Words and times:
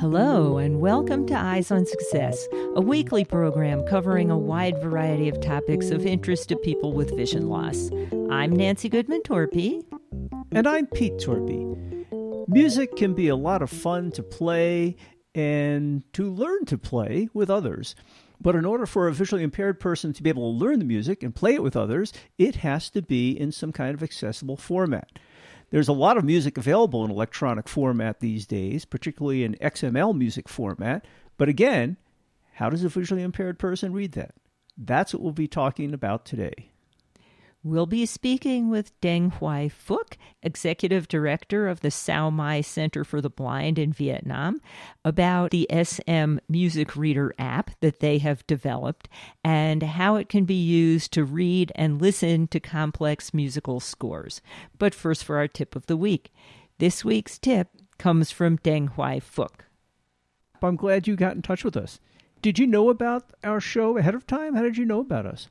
Hello, 0.00 0.58
and 0.58 0.80
welcome 0.80 1.26
to 1.26 1.34
Eyes 1.34 1.70
on 1.70 1.84
Success, 1.84 2.46
a 2.76 2.80
weekly 2.80 3.24
program 3.24 3.84
covering 3.86 4.30
a 4.30 4.38
wide 4.38 4.80
variety 4.80 5.28
of 5.28 5.40
topics 5.40 5.90
of 5.90 6.06
interest 6.06 6.48
to 6.48 6.56
people 6.56 6.92
with 6.92 7.16
vision 7.16 7.48
loss. 7.48 7.90
I'm 8.30 8.54
Nancy 8.54 8.88
Goodman 8.88 9.22
Torpy. 9.22 9.82
And 10.52 10.66
I'm 10.66 10.86
Pete 10.86 11.18
Torpy. 11.18 12.48
Music 12.48 12.96
can 12.96 13.12
be 13.14 13.28
a 13.28 13.36
lot 13.36 13.60
of 13.60 13.70
fun 13.70 14.10
to 14.12 14.22
play 14.22 14.96
and 15.34 16.02
to 16.14 16.30
learn 16.30 16.64
to 16.66 16.78
play 16.78 17.28
with 17.34 17.50
others. 17.50 17.94
But 18.40 18.54
in 18.54 18.64
order 18.64 18.86
for 18.86 19.08
a 19.08 19.12
visually 19.12 19.42
impaired 19.42 19.80
person 19.80 20.12
to 20.12 20.22
be 20.22 20.30
able 20.30 20.52
to 20.52 20.64
learn 20.64 20.78
the 20.78 20.84
music 20.84 21.22
and 21.22 21.34
play 21.34 21.54
it 21.54 21.62
with 21.62 21.76
others, 21.76 22.12
it 22.38 22.56
has 22.56 22.88
to 22.90 23.02
be 23.02 23.32
in 23.32 23.52
some 23.52 23.72
kind 23.72 23.94
of 23.94 24.02
accessible 24.02 24.56
format. 24.56 25.18
There's 25.70 25.88
a 25.88 25.92
lot 25.92 26.16
of 26.16 26.24
music 26.24 26.56
available 26.56 27.04
in 27.04 27.10
electronic 27.10 27.68
format 27.68 28.20
these 28.20 28.46
days, 28.46 28.84
particularly 28.84 29.44
in 29.44 29.54
XML 29.56 30.16
music 30.16 30.48
format. 30.48 31.04
But 31.36 31.48
again, 31.48 31.98
how 32.54 32.70
does 32.70 32.84
a 32.84 32.88
visually 32.88 33.22
impaired 33.22 33.58
person 33.58 33.92
read 33.92 34.12
that? 34.12 34.34
That's 34.76 35.12
what 35.12 35.22
we'll 35.22 35.32
be 35.32 35.48
talking 35.48 35.92
about 35.92 36.24
today. 36.24 36.70
We'll 37.64 37.86
be 37.86 38.06
speaking 38.06 38.70
with 38.70 38.98
Deng 39.00 39.32
Hoai 39.32 39.70
Phuc, 39.72 40.16
Executive 40.44 41.08
Director 41.08 41.66
of 41.66 41.80
the 41.80 41.90
Sao 41.90 42.30
Mai 42.30 42.60
Center 42.60 43.02
for 43.02 43.20
the 43.20 43.28
Blind 43.28 43.80
in 43.80 43.92
Vietnam, 43.92 44.60
about 45.04 45.50
the 45.50 45.68
SM 45.70 46.38
Music 46.48 46.94
Reader 46.94 47.34
app 47.36 47.72
that 47.80 47.98
they 47.98 48.18
have 48.18 48.46
developed 48.46 49.08
and 49.42 49.82
how 49.82 50.14
it 50.14 50.28
can 50.28 50.44
be 50.44 50.54
used 50.54 51.12
to 51.14 51.24
read 51.24 51.72
and 51.74 52.00
listen 52.00 52.46
to 52.46 52.60
complex 52.60 53.34
musical 53.34 53.80
scores. 53.80 54.40
But 54.78 54.94
first, 54.94 55.24
for 55.24 55.36
our 55.36 55.48
tip 55.48 55.74
of 55.74 55.86
the 55.86 55.96
week. 55.96 56.32
This 56.78 57.04
week's 57.04 57.40
tip 57.40 57.70
comes 57.98 58.30
from 58.30 58.58
Deng 58.58 58.94
Hoai 58.94 59.20
Phuc. 59.20 59.62
I'm 60.62 60.76
glad 60.76 61.08
you 61.08 61.16
got 61.16 61.34
in 61.34 61.42
touch 61.42 61.64
with 61.64 61.76
us. 61.76 61.98
Did 62.40 62.60
you 62.60 62.68
know 62.68 62.88
about 62.88 63.32
our 63.42 63.60
show 63.60 63.98
ahead 63.98 64.14
of 64.14 64.28
time? 64.28 64.54
How 64.54 64.62
did 64.62 64.76
you 64.76 64.84
know 64.84 65.00
about 65.00 65.26
us? 65.26 65.48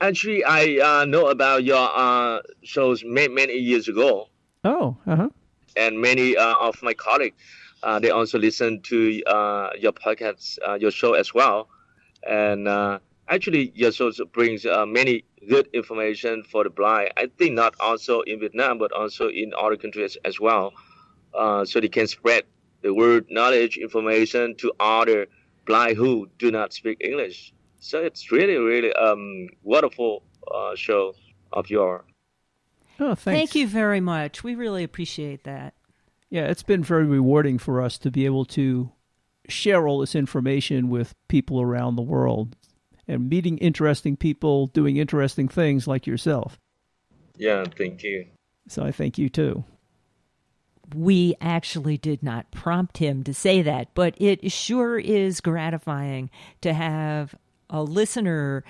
Actually, 0.00 0.44
I 0.44 0.78
uh, 1.00 1.04
know 1.04 1.28
about 1.28 1.64
your 1.64 1.88
uh, 1.94 2.40
shows 2.62 3.04
many, 3.04 3.32
many 3.32 3.54
years 3.54 3.88
ago. 3.88 4.28
Oh, 4.64 4.96
uh 5.06 5.16
huh. 5.16 5.28
And 5.76 6.00
many 6.00 6.36
uh, 6.36 6.54
of 6.56 6.82
my 6.82 6.92
colleagues, 6.94 7.36
uh, 7.82 7.98
they 7.98 8.10
also 8.10 8.38
listen 8.38 8.80
to 8.82 9.22
uh, 9.24 9.70
your 9.78 9.92
podcast, 9.92 10.58
uh, 10.66 10.74
your 10.74 10.90
show 10.90 11.14
as 11.14 11.32
well. 11.32 11.68
And 12.28 12.68
actually, 13.28 13.72
your 13.74 13.92
show 13.92 14.10
brings 14.32 14.66
many 14.86 15.24
good 15.48 15.68
information 15.72 16.44
for 16.44 16.64
the 16.64 16.70
blind. 16.70 17.12
I 17.16 17.26
think 17.38 17.54
not 17.54 17.74
also 17.80 18.20
in 18.20 18.40
Vietnam, 18.40 18.78
but 18.78 18.92
also 18.92 19.28
in 19.28 19.52
other 19.58 19.76
countries 19.76 20.16
as 20.24 20.38
well. 20.38 20.72
so 21.64 21.80
they 21.80 21.88
can 21.88 22.06
spread 22.06 22.44
the 22.82 22.92
word, 22.92 23.26
knowledge, 23.30 23.76
information 23.78 24.56
to 24.56 24.72
other 24.78 25.26
blind 25.64 25.96
who 25.96 26.28
do 26.38 26.50
not 26.50 26.72
speak 26.72 26.98
English. 27.00 27.52
So 27.82 27.98
it's 27.98 28.30
really, 28.30 28.56
really 28.56 28.92
um, 28.92 29.48
wonderful 29.64 30.22
uh, 30.46 30.76
show 30.76 31.14
of 31.52 31.68
your. 31.68 32.04
Oh, 33.00 33.16
thanks. 33.16 33.24
Thank 33.24 33.54
you 33.56 33.66
very 33.66 34.00
much. 34.00 34.44
We 34.44 34.54
really 34.54 34.84
appreciate 34.84 35.42
that. 35.44 35.74
Yeah, 36.30 36.44
it's 36.44 36.62
been 36.62 36.84
very 36.84 37.04
rewarding 37.04 37.58
for 37.58 37.82
us 37.82 37.98
to 37.98 38.10
be 38.12 38.24
able 38.24 38.44
to 38.46 38.92
share 39.48 39.88
all 39.88 39.98
this 39.98 40.14
information 40.14 40.90
with 40.90 41.16
people 41.26 41.60
around 41.60 41.96
the 41.96 42.02
world 42.02 42.54
and 43.08 43.28
meeting 43.28 43.58
interesting 43.58 44.16
people 44.16 44.68
doing 44.68 44.96
interesting 44.96 45.48
things 45.48 45.88
like 45.88 46.06
yourself. 46.06 46.60
Yeah, 47.36 47.64
thank 47.76 48.04
you. 48.04 48.26
So 48.68 48.84
I 48.84 48.92
thank 48.92 49.18
you 49.18 49.28
too. 49.28 49.64
We 50.94 51.34
actually 51.40 51.98
did 51.98 52.22
not 52.22 52.52
prompt 52.52 52.98
him 52.98 53.24
to 53.24 53.34
say 53.34 53.60
that, 53.62 53.88
but 53.94 54.14
it 54.18 54.52
sure 54.52 54.98
is 54.98 55.40
gratifying 55.40 56.30
to 56.60 56.72
have 56.72 57.34
a 57.72 57.82
listener 57.82 58.62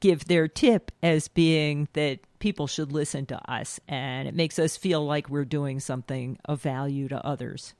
give 0.00 0.26
their 0.26 0.46
tip 0.46 0.92
as 1.02 1.26
being 1.26 1.88
that 1.94 2.20
people 2.38 2.66
should 2.66 2.92
listen 2.92 3.24
to 3.24 3.50
us 3.50 3.80
and 3.88 4.28
it 4.28 4.34
makes 4.34 4.58
us 4.58 4.76
feel 4.76 5.04
like 5.04 5.30
we're 5.30 5.44
doing 5.44 5.80
something 5.80 6.38
of 6.44 6.60
value 6.60 7.08
to 7.08 7.24
others. 7.26 7.74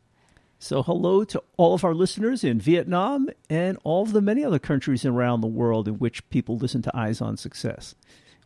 So, 0.58 0.84
hello 0.84 1.24
to 1.24 1.42
all 1.56 1.74
of 1.74 1.84
our 1.84 1.92
listeners 1.94 2.44
in 2.44 2.60
Vietnam 2.60 3.28
and 3.50 3.76
all 3.82 4.04
of 4.04 4.12
the 4.12 4.20
many 4.20 4.44
other 4.44 4.60
countries 4.60 5.04
around 5.04 5.40
the 5.40 5.48
world 5.48 5.88
in 5.88 5.94
which 5.94 6.28
people 6.30 6.56
listen 6.56 6.82
to 6.82 6.96
Eyes 6.96 7.20
on 7.20 7.36
Success. 7.36 7.96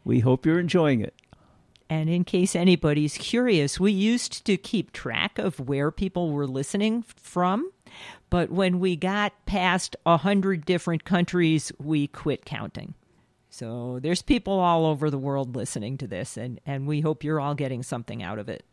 We 0.03 0.21
hope 0.21 0.47
you're 0.47 0.59
enjoying 0.59 1.03
it. 1.03 1.15
And 1.89 2.11
in 2.11 2.25
case 2.25 2.57
anybody's 2.57 3.17
curious, 3.17 3.79
we 3.79 3.93
used 3.93 4.45
to 4.47 4.57
keep 4.57 4.93
track 4.93 5.39
of 5.39 5.61
where 5.61 5.91
people 5.91 6.33
were 6.33 6.47
listening 6.47 7.03
from. 7.03 7.71
But 8.29 8.51
when 8.51 8.81
we 8.81 8.97
got 8.97 9.33
past 9.47 9.95
a 10.05 10.17
hundred 10.17 10.65
different 10.65 11.05
countries, 11.05 11.73
we 11.79 12.09
quit 12.09 12.45
counting. 12.45 12.95
So 13.51 14.01
there's 14.03 14.21
people 14.21 14.59
all 14.59 14.85
over 14.85 15.11
the 15.11 15.19
world 15.19 15.55
listening 15.55 15.97
to 15.99 16.07
this, 16.07 16.37
and, 16.37 16.61
and 16.67 16.87
we 16.87 17.01
hope 17.01 17.25
you're 17.25 17.41
all 17.41 17.55
getting 17.55 17.83
something 17.83 18.23
out 18.23 18.39
of 18.39 18.49
it. 18.49 18.65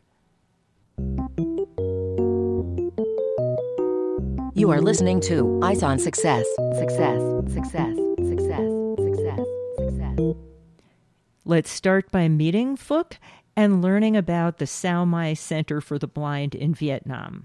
You 4.56 4.70
are 4.70 4.80
listening 4.80 5.20
to 5.22 5.60
Eyes 5.62 5.82
on 5.82 5.98
Success. 5.98 6.46
Success, 6.78 7.20
success, 7.52 7.96
success, 8.18 8.66
success, 8.98 9.46
success. 9.78 10.53
Let's 11.46 11.70
start 11.70 12.10
by 12.10 12.26
meeting 12.28 12.74
Phuc 12.74 13.18
and 13.54 13.82
learning 13.82 14.16
about 14.16 14.56
the 14.56 14.66
Sao 14.66 15.04
Mai 15.04 15.34
Center 15.34 15.82
for 15.82 15.98
the 15.98 16.06
Blind 16.06 16.54
in 16.54 16.72
Vietnam. 16.72 17.44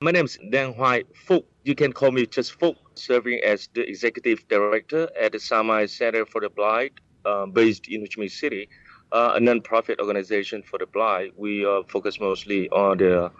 My 0.00 0.10
name 0.10 0.24
is 0.24 0.38
Deng 0.50 0.74
Hoai 0.74 1.04
Phuc. 1.28 1.44
You 1.64 1.74
can 1.74 1.92
call 1.92 2.12
me 2.12 2.24
just 2.24 2.58
Phuc, 2.58 2.76
serving 2.94 3.40
as 3.44 3.68
the 3.74 3.86
executive 3.86 4.48
director 4.48 5.10
at 5.20 5.32
the 5.32 5.38
Sao 5.38 5.62
Mai 5.62 5.84
Center 5.84 6.24
for 6.24 6.40
the 6.40 6.48
Blind, 6.48 6.92
uh, 7.26 7.44
based 7.44 7.88
in 7.88 8.00
Ho 8.00 8.06
Chi 8.06 8.22
Minh 8.22 8.30
City, 8.30 8.70
uh, 9.12 9.32
a 9.34 9.40
non-profit 9.40 10.00
organization 10.00 10.62
for 10.62 10.78
the 10.78 10.86
blind. 10.86 11.32
We 11.36 11.66
uh, 11.66 11.82
focus 11.88 12.18
mostly 12.20 12.70
on 12.70 12.96
the 12.96 13.30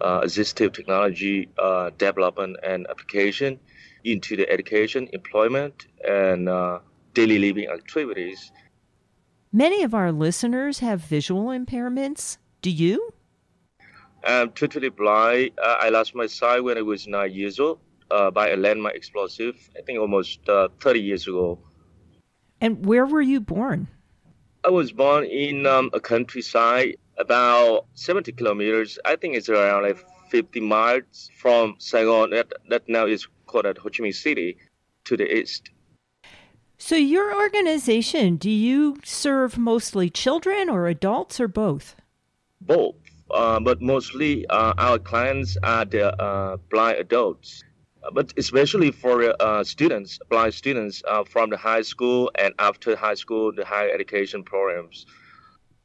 uh, 0.00 0.20
assistive 0.22 0.72
technology 0.72 1.48
uh, 1.58 1.90
development 1.96 2.56
and 2.64 2.88
application 2.90 3.60
into 4.02 4.34
the 4.34 4.50
education, 4.50 5.08
employment, 5.12 5.86
and 6.04 6.48
uh, 6.48 6.80
daily 7.18 7.38
living 7.40 7.68
activities. 7.68 8.52
Many 9.52 9.82
of 9.82 9.92
our 9.92 10.12
listeners 10.12 10.78
have 10.78 11.00
visual 11.00 11.46
impairments. 11.46 12.38
Do 12.62 12.70
you? 12.70 12.96
I'm 14.22 14.50
totally 14.52 14.90
blind. 14.90 15.50
Uh, 15.58 15.76
I 15.80 15.88
lost 15.88 16.14
my 16.14 16.26
sight 16.26 16.60
when 16.62 16.78
I 16.78 16.82
was 16.82 17.08
nine 17.08 17.32
years 17.32 17.58
old 17.58 17.80
uh, 18.12 18.30
by 18.30 18.50
a 18.50 18.56
landmine 18.56 18.94
explosive, 18.94 19.56
I 19.76 19.82
think 19.82 19.98
almost 19.98 20.48
uh, 20.48 20.68
30 20.80 21.00
years 21.00 21.26
ago. 21.26 21.58
And 22.60 22.86
where 22.86 23.06
were 23.06 23.26
you 23.32 23.40
born? 23.40 23.88
I 24.64 24.70
was 24.70 24.92
born 24.92 25.24
in 25.24 25.66
um, 25.66 25.90
a 25.92 26.00
countryside 26.00 26.98
about 27.16 27.86
70 27.94 28.30
kilometers. 28.32 28.96
I 29.04 29.16
think 29.16 29.34
it's 29.34 29.48
around 29.48 29.82
like 29.82 29.98
50 30.30 30.60
miles 30.60 31.30
from 31.36 31.74
Saigon, 31.78 32.30
that, 32.30 32.52
that 32.68 32.88
now 32.88 33.06
is 33.06 33.26
called 33.46 33.66
Ho 33.66 33.88
Chi 33.88 34.04
Minh 34.04 34.14
City, 34.14 34.56
to 35.06 35.16
the 35.16 35.26
east. 35.38 35.70
So, 36.78 36.94
your 36.94 37.34
organization, 37.34 38.36
do 38.36 38.50
you 38.50 38.98
serve 39.04 39.58
mostly 39.58 40.08
children 40.08 40.68
or 40.68 40.86
adults 40.86 41.40
or 41.40 41.48
both? 41.48 41.96
Both 42.60 42.94
uh, 43.30 43.60
but 43.60 43.80
mostly 43.80 44.46
uh, 44.46 44.74
our 44.78 44.98
clients 44.98 45.56
are 45.62 45.84
the 45.84 46.14
uh, 46.20 46.56
blind 46.70 46.98
adults. 46.98 47.62
Uh, 48.02 48.10
but 48.12 48.32
especially 48.36 48.90
for 48.90 49.34
uh, 49.42 49.64
students, 49.64 50.18
blind 50.30 50.54
students 50.54 51.02
uh, 51.08 51.24
from 51.24 51.50
the 51.50 51.56
high 51.56 51.82
school 51.82 52.30
and 52.36 52.54
after 52.58 52.96
high 52.96 53.14
school, 53.14 53.52
the 53.52 53.64
higher 53.64 53.90
education 53.90 54.42
programs. 54.42 55.04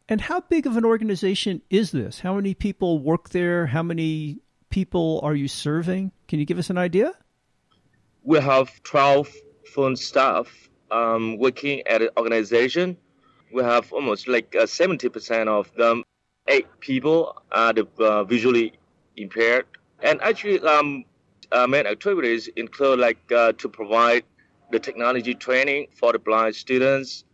And 0.08 0.22
how 0.22 0.42
big 0.42 0.68
of 0.68 0.78
an 0.78 0.86
organization 0.86 1.62
is 1.70 1.92
this? 1.92 2.20
How 2.20 2.36
many 2.36 2.54
people 2.54 3.00
work 3.00 3.30
there? 3.30 3.66
How 3.66 3.82
many 3.82 4.40
people 4.70 5.22
are 5.24 5.34
you 5.34 5.48
serving? 5.48 6.12
Can 6.28 6.40
you 6.40 6.46
give 6.46 6.60
us 6.60 6.70
an 6.70 6.78
idea? 6.78 7.14
We 8.24 8.40
have 8.40 8.84
12 8.84 9.30
full 9.74 9.96
staff 9.96 10.70
um, 10.94 11.38
working 11.38 11.86
at 11.88 12.02
an 12.02 12.10
organization. 12.18 12.98
We 13.54 13.64
have 13.64 13.92
almost 13.94 14.28
like 14.28 14.52
70% 14.52 15.48
of 15.48 15.74
them 15.76 16.04
eight 16.48 16.68
people 16.80 17.42
are 17.52 17.74
the, 17.74 17.88
uh, 18.00 18.24
visually 18.24 18.74
impaired. 19.18 19.66
And 20.02 20.22
actually, 20.22 20.60
um, 20.62 21.06
uh, 21.52 21.68
main 21.68 21.86
activities 21.86 22.50
include 22.56 23.00
like 23.00 23.32
uh, 23.32 23.54
to 23.54 23.70
provide 23.70 24.24
the 24.72 24.80
technology 24.80 25.36
training 25.36 25.88
for 25.94 26.12
the 26.12 26.20
blind 26.20 26.56
students, 26.56 27.26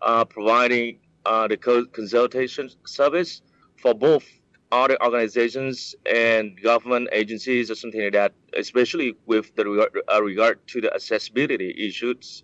uh, 0.00 0.24
providing 0.24 0.98
uh, 1.26 1.46
the 1.46 1.56
consultation 1.56 2.70
service 2.84 3.42
for 3.76 3.94
both 3.94 4.24
other 4.72 5.00
organizations 5.02 5.94
and 6.06 6.60
government 6.62 7.08
agencies 7.12 7.70
or 7.70 7.74
something 7.74 8.02
like 8.02 8.12
that, 8.12 8.32
especially 8.56 9.14
with 9.26 9.54
the 9.56 9.88
uh, 10.12 10.22
regard 10.22 10.66
to 10.68 10.80
the 10.80 10.92
accessibility 10.92 11.74
issues. 11.78 12.42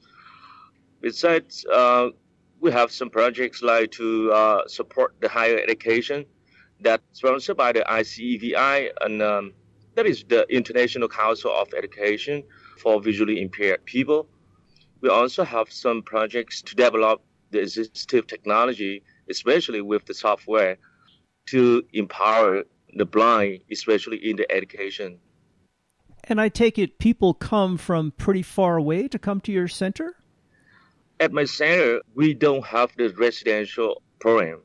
Besides, 1.03 1.67
uh, 1.67 2.11
we 2.61 2.71
have 2.71 2.93
some 2.93 3.11
projects 3.11 3.61
like 3.61 3.91
to 3.93 4.33
uh, 4.33 4.69
support 4.69 5.17
the 5.21 5.29
higher 5.29 5.59
education, 5.59 6.25
that's 6.81 7.03
sponsored 7.13 7.57
by 7.57 7.73
the 7.73 7.81
ICEVI, 7.81 8.91
and 9.01 9.21
um, 9.21 9.53
that 9.97 10.07
is 10.07 10.25
the 10.29 10.47
International 10.49 11.09
Council 11.09 11.53
of 11.53 11.75
Education 11.75 12.45
for 12.79 13.01
Visually 13.01 13.43
Impaired 13.43 13.85
People. 13.85 14.29
We 15.01 15.09
also 15.09 15.45
have 15.45 15.73
some 15.73 16.03
projects 16.03 16.63
to 16.63 16.77
develop 16.77 17.21
the 17.51 17.59
assistive 17.59 18.29
technology, 18.29 19.03
especially 19.29 19.81
with 19.81 20.07
the 20.07 20.15
software, 20.15 20.79
to 21.47 21.83
empower 21.93 22.63
the 22.95 23.05
blind, 23.05 23.61
especially 23.71 24.19
in 24.19 24.37
the 24.37 24.51
education. 24.53 25.19
And 26.25 26.41
I 26.41 26.49
take 26.49 26.79
it 26.79 27.01
people 27.01 27.35
come 27.35 27.77
from 27.77 28.13
pretty 28.13 28.43
far 28.43 28.77
away 28.77 29.09
to 29.09 29.19
come 29.19 29.41
to 29.41 29.53
your 29.53 29.67
center? 29.67 30.15
At 31.21 31.33
my 31.33 31.45
center, 31.45 32.01
we 32.15 32.35
don't 32.35 32.65
have 32.65 32.93
the 32.97 33.11
residential 33.11 34.03
program. 34.19 34.61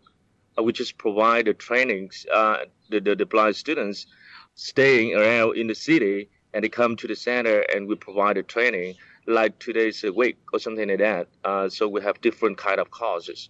Uh, 0.57 0.63
we 0.63 0.73
just 0.73 0.97
provide 0.97 1.45
the 1.45 1.53
trainings, 1.53 2.25
uh, 2.33 2.65
the, 2.89 2.99
the, 2.99 3.15
the 3.15 3.25
blind 3.25 3.55
students 3.55 4.07
staying 4.55 5.15
around 5.15 5.55
in 5.57 5.67
the 5.67 5.75
city 5.75 6.29
and 6.53 6.63
they 6.63 6.69
come 6.69 6.95
to 6.95 7.07
the 7.07 7.15
center 7.15 7.59
and 7.73 7.87
we 7.87 7.95
provide 7.95 8.37
a 8.37 8.43
training 8.43 8.95
like 9.27 9.59
two 9.59 9.73
days 9.73 10.03
a 10.03 10.11
week 10.11 10.37
or 10.53 10.59
something 10.59 10.87
like 10.89 10.99
that. 10.99 11.27
Uh, 11.43 11.69
so 11.69 11.87
we 11.87 12.01
have 12.01 12.19
different 12.21 12.57
kind 12.57 12.79
of 12.79 12.89
courses. 12.89 13.49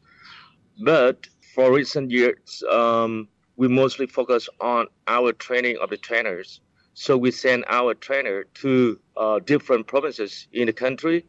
But 0.84 1.28
for 1.56 1.72
recent 1.72 2.12
years, 2.12 2.64
um, 2.70 3.28
we 3.56 3.68
mostly 3.68 4.08
focus 4.08 4.50
on 4.60 4.88
our 5.08 5.32
training 5.32 5.78
of 5.82 5.90
the 5.90 5.98
trainers. 5.98 6.62
So 6.94 7.18
we 7.18 7.32
send 7.32 7.64
our 7.68 7.94
trainer 7.94 8.46
to 8.56 9.00
uh, 9.16 9.40
different 9.40 9.88
provinces 9.88 10.48
in 10.52 10.66
the 10.66 10.74
country, 10.74 11.26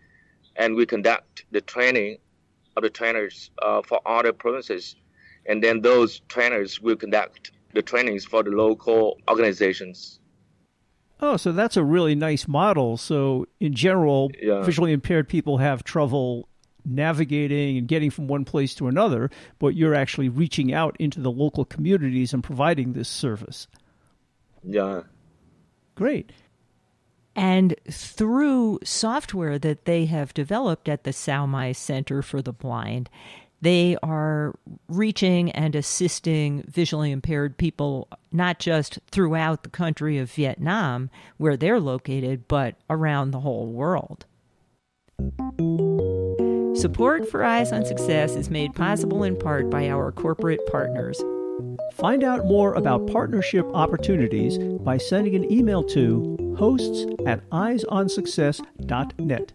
and 0.58 0.74
we 0.74 0.84
conduct 0.84 1.44
the 1.52 1.62
training 1.62 2.18
of 2.76 2.82
the 2.82 2.90
trainers 2.90 3.50
uh, 3.62 3.80
for 3.82 4.00
other 4.04 4.32
provinces, 4.32 4.96
and 5.46 5.62
then 5.64 5.80
those 5.80 6.20
trainers 6.28 6.80
will 6.80 6.96
conduct 6.96 7.52
the 7.72 7.80
trainings 7.82 8.24
for 8.24 8.42
the 8.42 8.50
local 8.50 9.16
organizations. 9.30 10.20
Oh, 11.20 11.36
so 11.36 11.52
that's 11.52 11.76
a 11.76 11.82
really 11.82 12.14
nice 12.14 12.46
model. 12.46 12.96
So, 12.96 13.46
in 13.58 13.74
general, 13.74 14.30
Yeah. 14.40 14.62
visually 14.62 14.92
impaired 14.92 15.28
people 15.28 15.58
have 15.58 15.82
trouble 15.82 16.48
navigating 16.84 17.76
and 17.76 17.88
getting 17.88 18.10
from 18.10 18.28
one 18.28 18.44
place 18.44 18.74
to 18.76 18.86
another, 18.86 19.30
but 19.58 19.74
you're 19.74 19.94
actually 19.94 20.28
reaching 20.28 20.72
out 20.72 20.96
into 20.98 21.20
the 21.20 21.30
local 21.30 21.64
communities 21.64 22.32
and 22.32 22.42
providing 22.42 22.92
this 22.92 23.08
service. 23.08 23.66
Yeah. 24.62 25.02
Great. 25.96 26.30
And 27.38 27.76
through 27.88 28.80
software 28.82 29.60
that 29.60 29.84
they 29.84 30.06
have 30.06 30.34
developed 30.34 30.88
at 30.88 31.04
the 31.04 31.12
Sao 31.12 31.46
Mai 31.46 31.70
Center 31.70 32.20
for 32.20 32.42
the 32.42 32.52
Blind, 32.52 33.08
they 33.60 33.96
are 34.02 34.56
reaching 34.88 35.52
and 35.52 35.76
assisting 35.76 36.64
visually 36.66 37.12
impaired 37.12 37.56
people 37.56 38.08
not 38.32 38.58
just 38.58 38.98
throughout 39.12 39.62
the 39.62 39.70
country 39.70 40.18
of 40.18 40.32
Vietnam, 40.32 41.10
where 41.36 41.56
they're 41.56 41.78
located, 41.78 42.48
but 42.48 42.74
around 42.90 43.30
the 43.30 43.40
whole 43.40 43.68
world. 43.68 44.26
Support 46.76 47.28
for 47.30 47.44
Eyes 47.44 47.70
on 47.70 47.84
Success 47.84 48.34
is 48.34 48.50
made 48.50 48.74
possible 48.74 49.22
in 49.22 49.36
part 49.36 49.70
by 49.70 49.88
our 49.88 50.10
corporate 50.10 50.66
partners. 50.66 51.22
Find 51.94 52.22
out 52.22 52.46
more 52.46 52.74
about 52.74 53.08
partnership 53.08 53.66
opportunities 53.74 54.58
by 54.58 54.98
sending 54.98 55.34
an 55.34 55.50
email 55.50 55.82
to 55.84 56.54
hosts 56.58 57.06
at 57.26 57.48
eyesonsuccess.net. 57.50 59.52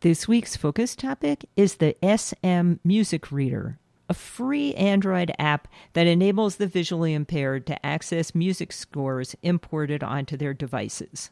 This 0.00 0.28
week's 0.28 0.56
focus 0.56 0.94
topic 0.94 1.48
is 1.56 1.76
the 1.76 1.96
SM 2.02 2.74
Music 2.84 3.32
Reader, 3.32 3.78
a 4.08 4.14
free 4.14 4.74
Android 4.74 5.32
app 5.38 5.68
that 5.94 6.06
enables 6.06 6.56
the 6.56 6.66
visually 6.66 7.14
impaired 7.14 7.66
to 7.66 7.86
access 7.86 8.34
music 8.34 8.72
scores 8.72 9.34
imported 9.42 10.04
onto 10.04 10.36
their 10.36 10.54
devices. 10.54 11.30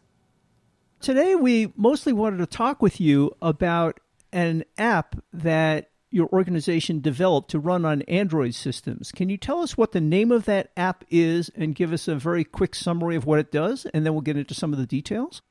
Today, 1.00 1.34
we 1.34 1.72
mostly 1.76 2.12
wanted 2.12 2.38
to 2.38 2.46
talk 2.46 2.80
with 2.80 3.00
you 3.00 3.36
about 3.42 4.00
an 4.32 4.64
app 4.78 5.16
that 5.32 5.90
your 6.14 6.28
organization 6.32 7.00
developed 7.00 7.50
to 7.50 7.58
run 7.58 7.84
on 7.84 8.02
Android 8.02 8.54
systems. 8.54 9.10
Can 9.10 9.28
you 9.28 9.36
tell 9.36 9.60
us 9.60 9.76
what 9.76 9.90
the 9.90 10.00
name 10.00 10.30
of 10.30 10.44
that 10.44 10.70
app 10.76 11.04
is 11.10 11.50
and 11.56 11.74
give 11.74 11.92
us 11.92 12.06
a 12.06 12.14
very 12.14 12.44
quick 12.44 12.76
summary 12.76 13.16
of 13.16 13.26
what 13.26 13.40
it 13.40 13.50
does? 13.50 13.84
And 13.92 14.06
then 14.06 14.14
we'll 14.14 14.22
get 14.22 14.36
into 14.36 14.54
some 14.54 14.72
of 14.72 14.78
the 14.78 14.86
details. 14.86 15.42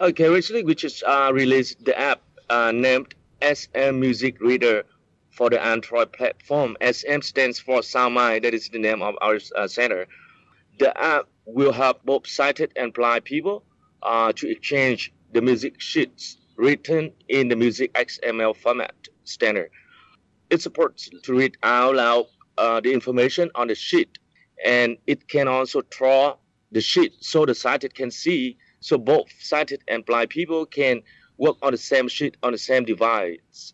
Okay, 0.00 0.28
recently 0.28 0.64
we 0.64 0.74
just 0.74 1.04
uh, 1.04 1.30
released 1.32 1.84
the 1.84 1.96
app 1.96 2.22
uh, 2.50 2.72
named 2.72 3.14
SM 3.40 4.00
Music 4.00 4.40
Reader 4.40 4.82
for 5.30 5.48
the 5.48 5.64
Android 5.64 6.12
platform. 6.12 6.76
SM 6.82 7.20
stands 7.20 7.60
for 7.60 7.84
Sao 7.84 8.08
Mai, 8.08 8.40
that 8.40 8.54
is 8.54 8.68
the 8.68 8.80
name 8.80 9.00
of 9.00 9.14
our 9.22 9.38
uh, 9.54 9.68
center. 9.68 10.08
The 10.80 11.00
app 11.00 11.28
will 11.46 11.72
help 11.72 12.04
both 12.04 12.26
sighted 12.26 12.72
and 12.74 12.92
blind 12.92 13.24
people 13.24 13.62
uh, 14.02 14.32
to 14.32 14.50
exchange 14.50 15.12
the 15.32 15.40
music 15.40 15.80
sheets 15.80 16.38
written 16.56 17.12
in 17.28 17.46
the 17.46 17.56
music 17.56 17.94
XML 17.94 18.56
format 18.56 19.08
standard. 19.32 19.70
It 20.50 20.60
supports 20.62 21.10
to 21.22 21.34
read 21.34 21.56
out 21.62 21.96
loud 21.96 22.26
uh, 22.58 22.80
the 22.80 22.92
information 22.92 23.50
on 23.54 23.68
the 23.68 23.74
sheet, 23.74 24.18
and 24.64 24.96
it 25.06 25.28
can 25.28 25.48
also 25.48 25.82
draw 25.90 26.36
the 26.70 26.80
sheet 26.80 27.14
so 27.20 27.46
the 27.46 27.54
sighted 27.54 27.94
can 27.94 28.10
see 28.10 28.56
so 28.82 28.98
both 28.98 29.28
sighted 29.38 29.82
and 29.88 30.04
blind 30.04 30.30
people 30.30 30.66
can 30.66 31.02
work 31.38 31.56
on 31.62 31.72
the 31.72 31.78
same 31.78 32.08
sheet 32.08 32.36
on 32.42 32.52
the 32.52 32.58
same 32.58 32.84
device. 32.84 33.72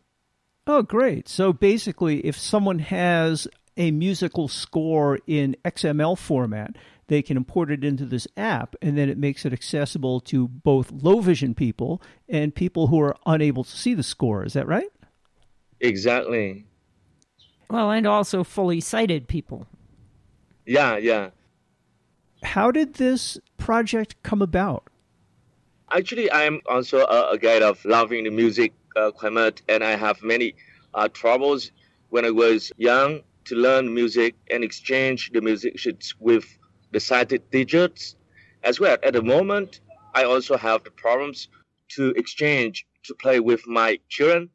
Oh, 0.67 0.83
great. 0.83 1.29
So 1.29 1.53
basically, 1.53 2.25
if 2.27 2.39
someone 2.39 2.79
has 2.79 3.49
a 3.77 3.91
musical 3.91 4.49
score 4.49 5.19
in 5.27 5.57
XML 5.65 6.19
format, 6.19 6.77
they 7.07 7.23
can 7.23 7.39
import 7.39 7.71
it 7.71 7.85
into 7.85 8.05
this 8.05 8.29
app, 8.37 8.77
and 8.83 8.99
then 8.99 9.09
it 9.09 9.17
makes 9.17 9.47
it 9.47 9.53
accessible 9.53 10.21
to 10.21 10.47
both 10.47 10.93
low 10.93 11.21
vision 11.21 11.55
people 11.55 12.03
and 12.29 12.55
people 12.55 12.89
who 12.89 13.01
are 13.01 13.17
unable 13.25 13.65
to 13.65 13.77
see 13.77 13.95
the 13.95 14.03
score. 14.03 14.45
Is 14.45 14.53
that 14.53 14.67
right? 14.67 14.91
Exactly. 15.81 16.67
Well, 17.71 17.91
and 17.91 18.07
also 18.07 18.45
fully 18.45 18.81
sighted 18.81 19.29
people. 19.29 19.67
Yeah, 20.67 20.97
yeah. 20.97 21.31
How 22.43 22.71
did 22.71 22.95
this 22.95 23.39
project 23.57 24.17
come 24.23 24.43
about? 24.43 24.85
Actually, 25.91 26.31
I'm 26.31 26.61
also 26.67 26.99
a, 27.07 27.31
a 27.33 27.39
guy 27.39 27.61
of 27.61 27.85
loving 27.85 28.25
the 28.25 28.31
music 28.31 28.73
uh, 28.97 29.11
quite 29.11 29.33
much, 29.33 29.63
and 29.69 29.83
I 29.83 29.97
have 29.97 30.23
many 30.23 30.55
uh, 30.95 31.09
troubles 31.09 31.73
when 32.11 32.25
I 32.25 32.31
was 32.31 32.73
young 32.77 33.21
to 33.47 33.55
learn 33.55 33.95
music 33.95 34.35
and 34.51 34.63
exchange 34.63 35.31
the 35.33 35.41
music 35.41 35.79
sheets 35.79 36.15
with 36.19 36.45
the 36.93 37.01
sighted 37.01 37.51
teachers. 37.51 38.17
As 38.63 38.81
well, 38.81 38.97
at 39.03 39.13
the 39.15 39.23
moment, 39.23 39.81
I 40.15 40.25
also 40.25 40.57
have 40.57 40.85
the 40.85 40.91
problems 40.91 41.49
to 41.97 42.11
exchange 42.11 42.87
to 43.05 43.15
play 43.15 43.41
with 43.41 43.67
my 43.67 43.99
children 44.09 44.51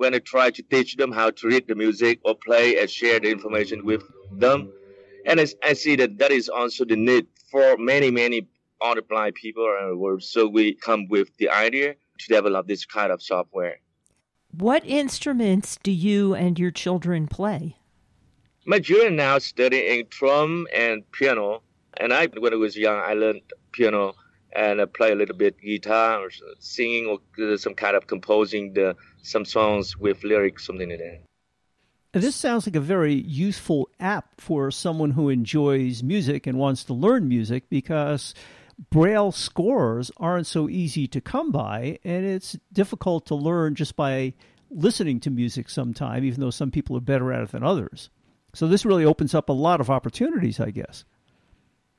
when 0.00 0.14
I 0.14 0.18
try 0.18 0.50
to 0.50 0.62
teach 0.62 0.96
them 0.96 1.12
how 1.12 1.30
to 1.30 1.46
read 1.46 1.68
the 1.68 1.74
music 1.74 2.20
or 2.24 2.34
play 2.34 2.80
and 2.80 2.88
share 2.88 3.20
the 3.20 3.30
information 3.30 3.84
with 3.84 4.02
them. 4.32 4.72
And 5.26 5.38
I, 5.38 5.46
I 5.62 5.74
see 5.74 5.94
that 5.96 6.16
that 6.16 6.30
is 6.30 6.48
also 6.48 6.86
the 6.86 6.96
need 6.96 7.26
for 7.50 7.76
many, 7.76 8.10
many 8.10 8.48
other 8.80 9.02
blind 9.02 9.34
people 9.34 9.66
around 9.66 9.90
the 9.90 9.98
world. 9.98 10.22
So 10.22 10.48
we 10.48 10.72
come 10.72 11.06
with 11.08 11.28
the 11.36 11.50
idea 11.50 11.96
to 12.18 12.34
develop 12.34 12.66
this 12.66 12.86
kind 12.86 13.12
of 13.12 13.20
software. 13.20 13.76
What 14.52 14.86
instruments 14.86 15.78
do 15.82 15.92
you 15.92 16.34
and 16.34 16.58
your 16.58 16.70
children 16.70 17.26
play? 17.26 17.76
My 18.64 18.80
children 18.80 19.16
now 19.16 19.36
studying 19.36 20.06
drum 20.08 20.66
and 20.74 21.02
piano. 21.12 21.62
And 21.98 22.14
I, 22.14 22.26
when 22.38 22.54
I 22.54 22.56
was 22.56 22.74
young, 22.74 22.98
I 22.98 23.12
learned 23.12 23.42
piano 23.72 24.14
and 24.52 24.80
I 24.80 24.84
play 24.84 25.12
a 25.12 25.14
little 25.14 25.36
bit 25.36 25.60
guitar 25.60 26.20
or 26.20 26.30
singing 26.58 27.18
or 27.38 27.56
some 27.56 27.74
kind 27.74 27.96
of 27.96 28.06
composing 28.06 28.72
the 28.72 28.96
some 29.22 29.44
songs 29.44 29.96
with 29.96 30.24
lyrics, 30.24 30.66
something 30.66 30.88
like 30.88 30.98
that. 30.98 31.20
This 32.12 32.34
sounds 32.34 32.66
like 32.66 32.74
a 32.74 32.80
very 32.80 33.14
useful 33.14 33.88
app 34.00 34.40
for 34.40 34.72
someone 34.72 35.12
who 35.12 35.28
enjoys 35.28 36.02
music 36.02 36.46
and 36.46 36.58
wants 36.58 36.82
to 36.84 36.94
learn 36.94 37.28
music 37.28 37.70
because 37.70 38.34
Braille 38.90 39.30
scores 39.30 40.10
aren't 40.16 40.48
so 40.48 40.68
easy 40.68 41.06
to 41.06 41.20
come 41.20 41.52
by, 41.52 41.98
and 42.02 42.26
it's 42.26 42.56
difficult 42.72 43.26
to 43.26 43.36
learn 43.36 43.76
just 43.76 43.94
by 43.94 44.34
listening 44.70 45.20
to 45.20 45.30
music 45.30 45.68
sometime, 45.68 46.24
even 46.24 46.40
though 46.40 46.50
some 46.50 46.70
people 46.70 46.96
are 46.96 47.00
better 47.00 47.32
at 47.32 47.42
it 47.42 47.52
than 47.52 47.62
others. 47.62 48.10
So 48.54 48.66
this 48.66 48.84
really 48.84 49.04
opens 49.04 49.34
up 49.34 49.48
a 49.48 49.52
lot 49.52 49.80
of 49.80 49.90
opportunities, 49.90 50.58
I 50.58 50.70
guess. 50.70 51.04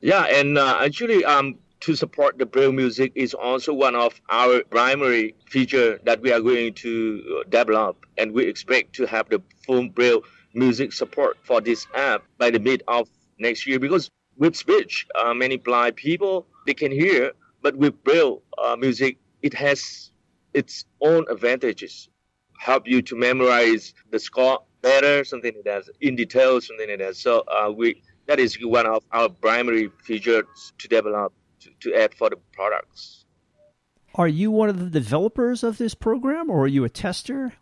Yeah, 0.01 0.23
and 0.23 0.57
uh, 0.57 0.79
actually, 0.81 1.23
um, 1.23 1.59
to 1.81 1.95
support 1.95 2.37
the 2.37 2.45
Braille 2.45 2.71
music 2.71 3.11
is 3.15 3.33
also 3.33 3.73
one 3.73 3.95
of 3.95 4.19
our 4.29 4.63
primary 4.63 5.35
feature 5.49 5.99
that 6.05 6.21
we 6.21 6.31
are 6.31 6.39
going 6.39 6.73
to 6.75 7.39
uh, 7.39 7.49
develop, 7.49 8.05
and 8.17 8.31
we 8.31 8.45
expect 8.45 8.93
to 8.93 9.05
have 9.07 9.29
the 9.29 9.41
full 9.65 9.89
Braille 9.89 10.21
music 10.53 10.93
support 10.93 11.37
for 11.43 11.59
this 11.59 11.87
app 11.95 12.23
by 12.37 12.51
the 12.51 12.59
mid 12.59 12.83
of 12.87 13.09
next 13.39 13.65
year. 13.65 13.79
Because 13.79 14.09
with 14.37 14.55
speech, 14.55 15.07
uh, 15.15 15.33
many 15.33 15.57
blind 15.57 15.95
people 15.95 16.47
they 16.67 16.73
can 16.73 16.91
hear, 16.91 17.31
but 17.61 17.75
with 17.75 18.03
Braille 18.03 18.43
uh, 18.57 18.75
music, 18.75 19.17
it 19.41 19.53
has 19.55 20.11
its 20.53 20.85
own 21.01 21.25
advantages. 21.29 22.09
Help 22.59 22.87
you 22.87 23.01
to 23.01 23.15
memorize 23.15 23.93
the 24.11 24.19
score 24.19 24.59
better, 24.83 25.23
something 25.23 25.53
like 25.55 25.65
that, 25.65 25.83
in 26.01 26.15
detail, 26.15 26.61
something 26.61 26.89
like 26.89 26.99
that. 26.99 27.15
So 27.15 27.43
uh, 27.47 27.71
we 27.75 28.03
that 28.27 28.39
is 28.39 28.55
one 28.61 28.85
of 28.85 29.03
our 29.11 29.29
primary 29.29 29.89
features 30.03 30.45
to 30.77 30.87
develop 30.87 31.33
to, 31.61 31.69
to 31.81 31.95
add 31.95 32.13
for 32.13 32.29
the 32.29 32.37
products. 32.53 33.25
Are 34.15 34.27
you 34.27 34.51
one 34.51 34.69
of 34.69 34.79
the 34.79 34.89
developers 34.89 35.63
of 35.63 35.77
this 35.77 35.95
program, 35.95 36.49
or 36.49 36.63
are 36.63 36.67
you 36.67 36.83
a 36.83 36.89
tester? 36.89 37.53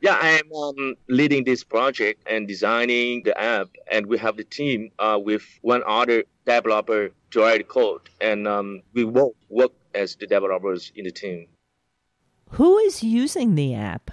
Yeah, 0.00 0.16
I 0.20 0.38
am 0.38 0.52
um, 0.52 0.94
leading 1.08 1.42
this 1.42 1.64
project 1.64 2.22
and 2.28 2.46
designing 2.46 3.24
the 3.24 3.36
app, 3.36 3.68
and 3.90 4.06
we 4.06 4.16
have 4.18 4.36
the 4.36 4.44
team 4.44 4.90
uh, 5.00 5.18
with 5.20 5.42
one 5.62 5.82
other 5.86 6.22
developer 6.46 7.10
to 7.32 7.40
write 7.40 7.66
code, 7.66 8.02
and 8.20 8.46
um, 8.46 8.82
we 8.92 9.04
both 9.04 9.34
work 9.48 9.72
as 9.94 10.14
the 10.14 10.26
developers 10.26 10.92
in 10.94 11.04
the 11.04 11.10
team. 11.10 11.48
Who 12.50 12.78
is 12.78 13.02
using 13.02 13.56
the 13.56 13.74
app? 13.74 14.12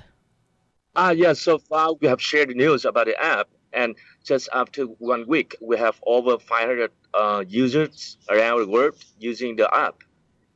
Ah, 0.96 1.12
yeah. 1.12 1.34
So 1.34 1.60
far, 1.60 1.94
we 1.94 2.08
have 2.08 2.22
shared 2.22 2.50
news 2.56 2.86
about 2.86 3.06
the 3.06 3.22
app, 3.22 3.50
and 3.72 3.96
just 4.26 4.50
after 4.54 4.84
one 4.84 5.26
week, 5.28 5.56
we 5.62 5.78
have 5.78 6.02
over 6.06 6.38
500 6.40 6.92
uh, 7.14 7.44
users 7.48 8.18
around 8.30 8.60
the 8.62 8.68
world 8.68 8.96
using 9.20 9.56
the 9.56 9.74
app. 9.74 10.04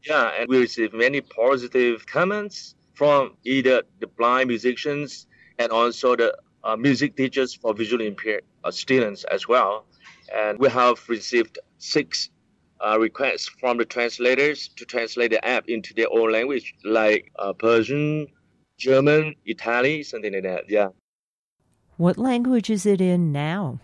Yeah, 0.03 0.31
and 0.37 0.49
we 0.49 0.57
receive 0.59 0.93
many 0.93 1.21
positive 1.21 2.05
comments 2.05 2.75
from 2.93 3.35
either 3.45 3.83
the 3.99 4.07
blind 4.07 4.47
musicians 4.49 5.27
and 5.59 5.71
also 5.71 6.15
the 6.15 6.35
uh, 6.63 6.75
music 6.75 7.15
teachers 7.15 7.53
for 7.53 7.73
visually 7.73 8.07
impaired 8.07 8.43
uh, 8.63 8.71
students 8.71 9.23
as 9.25 9.47
well. 9.47 9.85
And 10.33 10.57
we 10.59 10.69
have 10.69 10.97
received 11.07 11.59
six 11.77 12.29
uh, 12.85 12.97
requests 12.99 13.47
from 13.47 13.77
the 13.77 13.85
translators 13.85 14.69
to 14.77 14.85
translate 14.85 15.31
the 15.31 15.45
app 15.45 15.65
into 15.67 15.93
their 15.93 16.07
own 16.11 16.31
language, 16.31 16.73
like 16.83 17.31
uh, 17.37 17.53
Persian, 17.53 18.27
German, 18.77 19.35
Italian, 19.45 20.03
something 20.03 20.33
like 20.33 20.43
that. 20.43 20.69
Yeah. 20.69 20.89
What 21.99 22.17
language 22.17 22.69
is 22.69 22.85
it 22.85 23.01
in 23.01 23.33
now? 23.33 23.81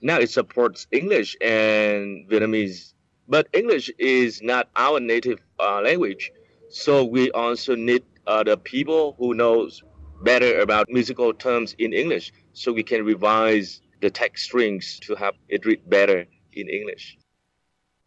Now 0.00 0.20
it 0.20 0.30
supports 0.30 0.86
English 0.92 1.36
and 1.40 2.24
Vietnamese, 2.30 2.92
but 3.26 3.48
English 3.52 3.90
is 3.98 4.40
not 4.42 4.68
our 4.76 5.00
native 5.00 5.40
uh, 5.58 5.80
language, 5.80 6.30
so 6.70 7.02
we 7.02 7.32
also 7.32 7.74
need 7.74 8.04
uh, 8.28 8.44
the 8.44 8.56
people 8.56 9.16
who 9.18 9.34
knows 9.34 9.82
better 10.22 10.60
about 10.60 10.86
musical 10.88 11.34
terms 11.34 11.74
in 11.80 11.92
English, 11.92 12.32
so 12.52 12.72
we 12.72 12.84
can 12.84 13.04
revise 13.04 13.80
the 14.00 14.08
text 14.08 14.44
strings 14.44 15.00
to 15.00 15.16
have 15.16 15.34
it 15.48 15.66
read 15.66 15.82
better 15.90 16.26
in 16.52 16.68
English. 16.68 17.18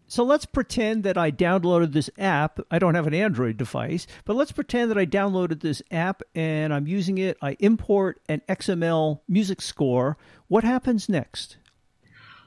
So 0.09 0.23
let's 0.23 0.47
pretend 0.47 1.03
that 1.03 1.19
I 1.19 1.29
downloaded 1.29 1.93
this 1.93 2.09
app. 2.17 2.59
I 2.71 2.79
don't 2.79 2.95
have 2.95 3.05
an 3.05 3.13
Android 3.13 3.57
device, 3.57 4.07
but 4.25 4.35
let's 4.35 4.51
pretend 4.51 4.89
that 4.89 4.97
I 4.97 5.05
downloaded 5.05 5.61
this 5.61 5.83
app 5.91 6.23
and 6.33 6.73
I'm 6.73 6.87
using 6.87 7.19
it. 7.19 7.37
I 7.43 7.55
import 7.59 8.19
an 8.27 8.41
XML 8.49 9.19
music 9.27 9.61
score. 9.61 10.17
What 10.47 10.63
happens 10.63 11.09
next? 11.09 11.57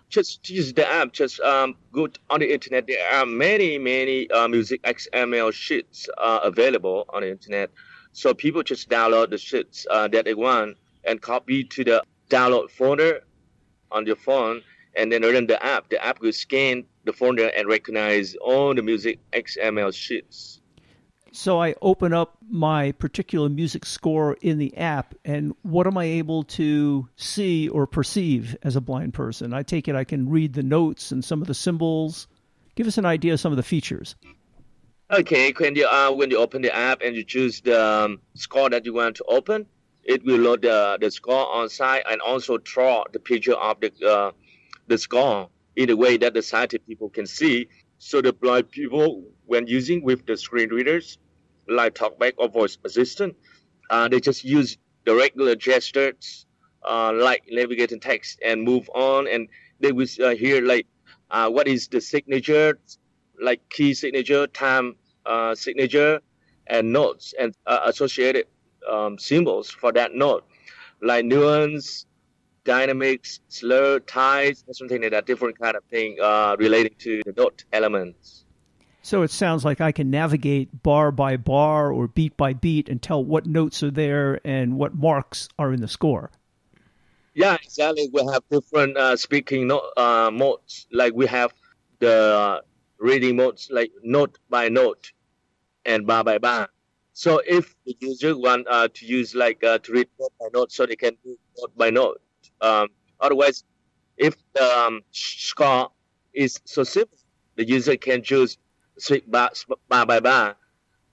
Just 0.09 0.51
use 0.51 0.73
the 0.73 0.91
app. 0.91 1.13
Just 1.13 1.39
um, 1.39 1.77
go 1.93 2.09
on 2.31 2.41
the 2.41 2.53
internet. 2.53 2.89
There 2.89 3.09
are 3.13 3.25
many, 3.25 3.79
many 3.79 4.29
uh, 4.33 4.49
music 4.49 4.83
XML 4.83 5.53
sheets 5.53 6.09
uh, 6.19 6.41
available 6.43 7.05
on 7.11 7.23
the 7.23 7.31
internet. 7.31 7.71
So 8.13 8.35
people 8.35 8.65
just 8.65 8.91
download 8.91 9.31
the 9.31 9.39
sheets 9.39 9.87
uh, 9.89 10.09
that 10.09 10.25
they 10.25 10.35
want 10.35 10.79
and 11.05 11.23
copy 11.23 11.63
to 11.63 11.85
the 11.85 12.03
download 12.29 12.73
folder 12.73 13.21
on 13.93 14.05
your 14.05 14.17
phone, 14.17 14.63
and 14.97 15.13
then 15.13 15.23
run 15.23 15.47
the 15.47 15.65
app. 15.65 15.91
The 15.91 16.05
app 16.05 16.21
will 16.21 16.33
scan 16.33 16.87
the 17.05 17.13
folder 17.13 17.49
and 17.49 17.69
recognize 17.69 18.35
all 18.37 18.75
the 18.75 18.83
music 18.83 19.19
XML 19.33 19.95
sheets. 19.95 20.61
So 21.35 21.63
I 21.63 21.75
open 21.81 22.13
up 22.13 22.37
my 22.51 22.93
particular 22.93 23.49
music 23.49 23.87
score 23.87 24.37
in 24.43 24.59
the 24.59 24.77
app, 24.77 25.15
and 25.25 25.55
what 25.63 25.87
am 25.87 25.97
I 25.97 26.05
able 26.05 26.43
to 26.45 27.09
see 27.17 27.71
or 27.71 27.87
perceive 27.87 28.55
as 28.63 28.77
a 28.77 28.83
blind 28.83 29.15
person? 29.15 29.55
I 29.55 29.63
take 29.63 29.89
it 29.89 29.95
I 29.95 30.05
can 30.05 30.29
read 30.29 30.53
the 30.53 30.63
notes 30.63 31.11
and 31.11 31.25
some 31.25 31.41
of 31.41 31.49
the 31.49 31.55
symbols. 31.55 32.29
Give 32.75 32.87
us 32.87 32.99
an 32.99 33.07
idea 33.07 33.33
of 33.33 33.41
some 33.41 33.51
of 33.51 33.57
the 33.57 33.63
features. 33.63 34.15
Okay, 35.11 35.53
when 35.53 35.75
you 35.75 35.87
uh, 35.87 36.11
when 36.11 36.31
you 36.31 36.37
open 36.39 36.61
the 36.61 36.75
app 36.75 37.01
and 37.03 37.17
you 37.17 37.25
choose 37.25 37.63
the 37.63 37.83
um, 37.83 38.21
score 38.35 38.69
that 38.69 38.85
you 38.85 38.93
want 38.93 39.17
to 39.17 39.25
open, 39.25 39.67
it 40.05 40.23
will 40.25 40.39
load 40.39 40.63
the, 40.63 40.99
the 41.01 41.11
score 41.11 41.51
on 41.51 41.69
site 41.71 42.03
and 42.11 42.21
also 42.21 42.59
draw 42.59 43.05
the 43.13 43.19
picture 43.19 43.55
of 43.55 43.81
the 43.81 43.93
uh, 44.07 44.33
the 44.89 44.99
score 44.99 45.49
in 45.77 45.91
a 45.91 45.97
way 45.97 46.17
that 46.19 46.35
the 46.35 46.43
sighted 46.43 46.87
people 46.87 47.09
can 47.11 47.27
see. 47.27 47.69
So 47.99 48.21
the 48.21 48.33
blind 48.33 48.71
people, 48.71 49.25
when 49.47 49.67
using 49.67 50.03
with 50.03 50.27
the 50.27 50.37
screen 50.37 50.71
readers, 50.71 51.19
like 51.69 51.95
TalkBack 51.95 52.35
or 52.39 52.49
Voice 52.49 52.79
Assistant, 52.85 53.37
uh, 53.91 54.09
they 54.09 54.21
just 54.21 54.45
use 54.45 54.79
the 55.05 55.15
regular 55.15 55.55
gestures, 55.55 56.47
uh, 56.85 57.13
like 57.15 57.45
navigating 57.51 58.01
text 58.01 58.41
and 58.45 58.63
move 58.63 58.89
on, 58.95 59.29
and 59.29 59.49
they 59.81 59.93
will 59.93 60.07
uh, 60.23 60.31
hear 60.35 60.63
like 60.63 60.87
uh, 61.31 61.49
what 61.49 61.69
is 61.69 61.89
the 61.89 62.01
signature, 62.01 62.79
like 63.41 63.61
key 63.71 63.95
signature, 63.95 64.47
time 64.49 64.97
uh, 65.27 65.55
signature, 65.55 66.21
and 66.67 66.93
notes 66.93 67.35
and 67.39 67.55
uh, 67.67 67.81
associated 67.85 68.47
um, 68.91 69.19
symbols 69.19 69.71
for 69.71 69.93
that 69.93 70.15
note, 70.15 70.45
like 71.03 71.25
nuance, 71.25 72.07
dynamics, 72.65 73.41
slur, 73.49 74.01
ties, 74.01 74.65
something 74.73 75.03
like 75.03 75.11
that, 75.11 75.27
different 75.27 75.59
kind 75.59 75.77
of 75.77 75.85
thing 75.85 76.17
uh, 76.23 76.57
relating 76.59 76.95
to 76.99 77.23
the 77.25 77.33
note 77.37 77.65
elements. 77.73 78.45
So 79.03 79.23
it 79.23 79.33
sounds 79.33 79.65
like 79.65 79.81
I 79.81 79.91
can 79.91 80.11
navigate 80.11 80.83
bar 80.83 81.11
by 81.11 81.37
bar 81.37 81.91
or 81.91 82.07
beat 82.07 82.37
by 82.37 82.53
beat 82.53 82.89
and 82.89 83.03
tell 83.03 83.23
what 83.23 83.47
notes 83.47 83.83
are 83.83 83.91
there 83.91 84.41
and 84.45 84.77
what 84.77 84.95
marks 84.95 85.49
are 85.59 85.73
in 85.73 85.81
the 85.81 85.89
score. 85.89 86.31
Yeah, 87.35 87.57
exactly. 87.63 88.09
We 88.13 88.25
have 88.33 88.43
different 88.51 88.97
uh, 88.97 89.17
speaking 89.17 89.67
note, 89.67 89.91
uh, 89.97 90.31
modes. 90.33 90.87
Like 90.93 91.15
we 91.15 91.27
have 91.27 91.53
the 91.99 92.63
reading 92.99 93.37
modes, 93.37 93.69
like 93.73 93.91
note 94.05 94.39
by 94.49 94.69
note 94.69 95.13
and 95.85 96.07
bar 96.07 96.23
by 96.23 96.39
bar. 96.39 96.69
So 97.13 97.43
if 97.45 97.75
the 97.85 97.97
user 98.01 98.39
want 98.39 98.67
uh, 98.69 98.89
to 98.95 99.07
use 99.07 99.35
like 99.35 99.65
uh, 99.65 99.79
to 99.79 99.93
read 99.93 100.09
note 100.21 100.33
by 100.39 100.47
note, 100.55 100.73
so 100.73 100.87
they 100.87 100.97
can 100.97 101.17
do 101.25 101.37
note 101.59 101.77
by 101.77 101.91
note. 101.91 102.21
Um, 102.63 102.89
otherwise, 103.21 103.65
if 104.17 104.35
the 104.55 104.65
um, 104.65 105.03
score 105.11 105.91
is 106.33 106.61
so 106.65 106.85
simple, 106.85 107.19
the 107.57 107.67
user 107.67 107.97
can 107.97 108.23
choose 108.23 108.57
bar, 109.27 109.51
bar 109.89 110.07
by 110.07 110.21
bar. 110.21 110.57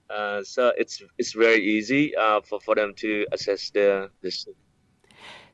Uh, 0.09 0.43
so 0.43 0.71
it's 0.77 1.03
it's 1.17 1.33
very 1.33 1.63
easy 1.63 2.15
uh, 2.15 2.41
for, 2.41 2.59
for 2.59 2.75
them 2.75 2.93
to 2.95 3.25
assess 3.31 3.69
the 3.71 4.09
the. 4.21 4.31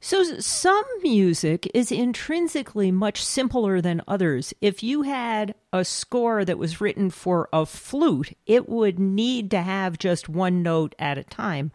So 0.02 0.24
some 0.40 0.86
music 1.02 1.70
is 1.74 1.92
intrinsically 1.92 2.92
much 2.92 3.24
simpler 3.24 3.82
than 3.82 4.04
others. 4.08 4.54
If 4.62 4.84
you 4.84 5.02
had 5.02 5.56
a 5.74 5.84
score 5.84 6.46
that 6.46 6.60
was 6.60 6.80
written 6.80 7.10
for 7.10 7.50
a 7.52 7.66
flute, 7.66 8.38
it 8.46 8.70
would 8.70 9.00
need 9.00 9.50
to 9.52 9.62
have 9.62 9.98
just 9.98 10.30
one 10.30 10.62
note 10.62 10.94
at 11.00 11.18
a 11.18 11.24
time. 11.24 11.72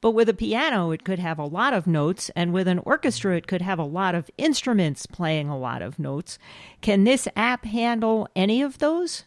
But 0.00 0.12
with 0.12 0.28
a 0.28 0.34
piano, 0.34 0.92
it 0.92 1.04
could 1.04 1.18
have 1.18 1.38
a 1.38 1.44
lot 1.44 1.74
of 1.74 1.86
notes, 1.86 2.30
and 2.36 2.52
with 2.52 2.68
an 2.68 2.78
orchestra, 2.80 3.36
it 3.36 3.48
could 3.48 3.62
have 3.62 3.80
a 3.80 3.84
lot 3.84 4.14
of 4.14 4.30
instruments 4.38 5.06
playing 5.06 5.48
a 5.48 5.58
lot 5.58 5.82
of 5.82 5.98
notes. 5.98 6.38
Can 6.80 7.02
this 7.02 7.26
app 7.34 7.64
handle 7.64 8.28
any 8.36 8.62
of 8.62 8.78
those? 8.78 9.24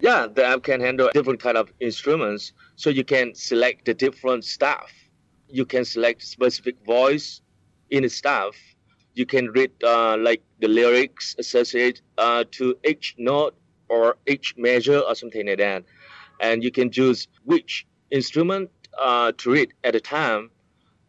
Yeah, 0.00 0.26
the 0.32 0.44
app 0.44 0.64
can 0.64 0.80
handle 0.80 1.10
different 1.12 1.40
kind 1.40 1.56
of 1.56 1.72
instruments, 1.80 2.52
so 2.74 2.90
you 2.90 3.04
can 3.04 3.34
select 3.34 3.84
the 3.84 3.94
different 3.94 4.44
staff. 4.44 4.92
You 5.48 5.64
can 5.64 5.84
select 5.84 6.22
specific 6.22 6.76
voice 6.84 7.40
in 7.90 8.02
the 8.02 8.08
staff. 8.08 8.56
You 9.14 9.26
can 9.26 9.48
read 9.50 9.72
uh, 9.82 10.16
like 10.16 10.42
the 10.60 10.68
lyrics 10.68 11.36
associated 11.38 12.02
uh, 12.16 12.44
to 12.52 12.76
each 12.84 13.14
note 13.18 13.56
or 13.88 14.16
each 14.26 14.54
measure 14.56 14.98
or 14.98 15.14
something 15.14 15.46
like 15.46 15.58
that, 15.58 15.84
and 16.40 16.62
you 16.64 16.70
can 16.70 16.90
choose 16.90 17.28
which 17.44 17.86
instrument 18.10 18.70
uh, 18.98 19.32
to 19.38 19.50
read 19.50 19.72
at 19.84 19.94
a 19.94 20.00
time 20.00 20.50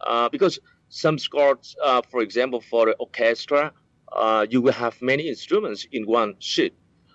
uh, 0.01 0.29
because 0.29 0.59
some 0.89 1.19
scores, 1.19 1.75
uh, 1.83 2.01
for 2.09 2.21
example, 2.21 2.61
for 2.61 2.87
the 2.87 2.93
orchestra, 2.93 3.71
uh, 4.11 4.45
you 4.49 4.61
will 4.61 4.73
have 4.73 4.99
many 5.01 5.27
instruments 5.29 5.85
in 5.91 6.05
one 6.05 6.35
sheet. 6.39 6.73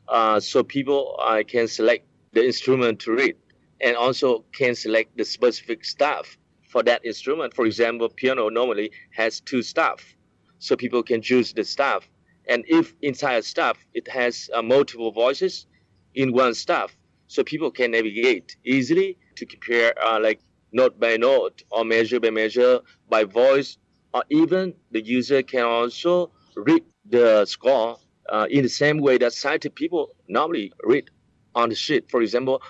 Uh, 0.08 0.38
so 0.38 0.62
people 0.62 1.16
uh, 1.20 1.42
can 1.46 1.66
select 1.66 2.06
the 2.32 2.44
instrument 2.44 3.00
to 3.00 3.12
read 3.12 3.36
and 3.80 3.96
also 3.96 4.44
can 4.52 4.74
select 4.74 5.16
the 5.16 5.24
specific 5.24 5.84
staff 5.84 6.38
for 6.68 6.82
that 6.82 7.04
instrument. 7.04 7.54
For 7.54 7.66
example, 7.66 8.08
piano 8.08 8.48
normally 8.48 8.92
has 9.10 9.40
two 9.40 9.62
staff. 9.62 10.14
So 10.58 10.76
people 10.76 11.02
can 11.02 11.20
choose 11.20 11.52
the 11.52 11.64
staff. 11.64 12.08
And 12.48 12.64
if 12.68 12.94
a 13.02 13.42
staff, 13.42 13.78
it 13.94 14.06
has 14.08 14.48
multiple 14.62 15.10
voices 15.10 15.66
in 16.14 16.32
one 16.32 16.54
staff. 16.54 16.96
So 17.26 17.42
people 17.42 17.70
can 17.70 17.90
navigate 17.90 18.56
easily 18.64 19.18
to 19.36 19.46
compare 19.46 19.94
like 20.20 20.40
note 20.74 20.98
by 21.00 21.16
note 21.16 21.62
or 21.70 21.84
measure 21.84 22.20
by 22.20 22.30
measure 22.30 22.80
by 23.08 23.24
voice, 23.24 23.78
or 24.12 24.24
even 24.28 24.74
the 24.90 25.00
user 25.00 25.42
can 25.42 25.64
also 25.64 26.30
read 26.56 26.82
the 27.06 27.46
score 27.46 27.96
uh, 28.28 28.46
in 28.50 28.62
the 28.62 28.68
same 28.68 28.98
way 28.98 29.16
that 29.16 29.32
sighted 29.32 29.74
people 29.74 30.10
normally 30.28 30.72
read 30.82 31.08
on 31.54 31.68
the 31.68 31.74
sheet. 31.74 32.10
For 32.10 32.20
example, 32.20 32.60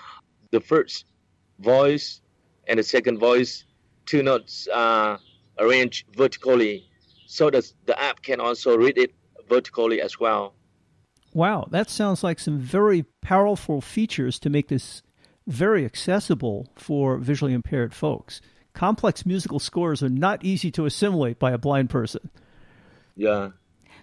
the 0.51 0.61
first 0.61 1.07
voice 1.59 2.21
and 2.69 2.79
the 2.79 2.83
second 2.83 3.19
voice, 3.19 3.65
two 4.07 4.23
notes 4.23 4.69
uh, 4.69 5.17
arranged 5.59 6.07
vertically, 6.15 6.85
so 7.27 7.51
that 7.51 7.65
the 7.87 8.01
app 8.01 8.23
can 8.23 8.39
also 8.39 8.77
read 8.77 8.99
it 8.99 9.13
vertically 9.49 10.01
as 10.01 10.21
well. 10.21 10.55
Wow, 11.33 11.67
that 11.71 11.91
sounds 11.91 12.23
like 12.23 12.39
some 12.39 12.59
very 12.59 13.05
powerful 13.23 13.81
features 13.81 14.39
to 14.41 14.51
make 14.51 14.69
this 14.69 15.03
very 15.47 15.85
accessible 15.85 16.69
for 16.77 17.19
visually 17.19 17.53
impaired 17.53 17.95
folks. 17.95 18.41
Complex 18.73 19.25
musical 19.25 19.59
scores 19.59 20.03
are 20.03 20.09
not 20.09 20.45
easy 20.45 20.71
to 20.73 20.87
assimilate 20.87 21.39
by 21.39 21.53
a 21.53 21.59
blind 21.59 21.91
person. 21.91 22.31
Yeah. 23.17 23.51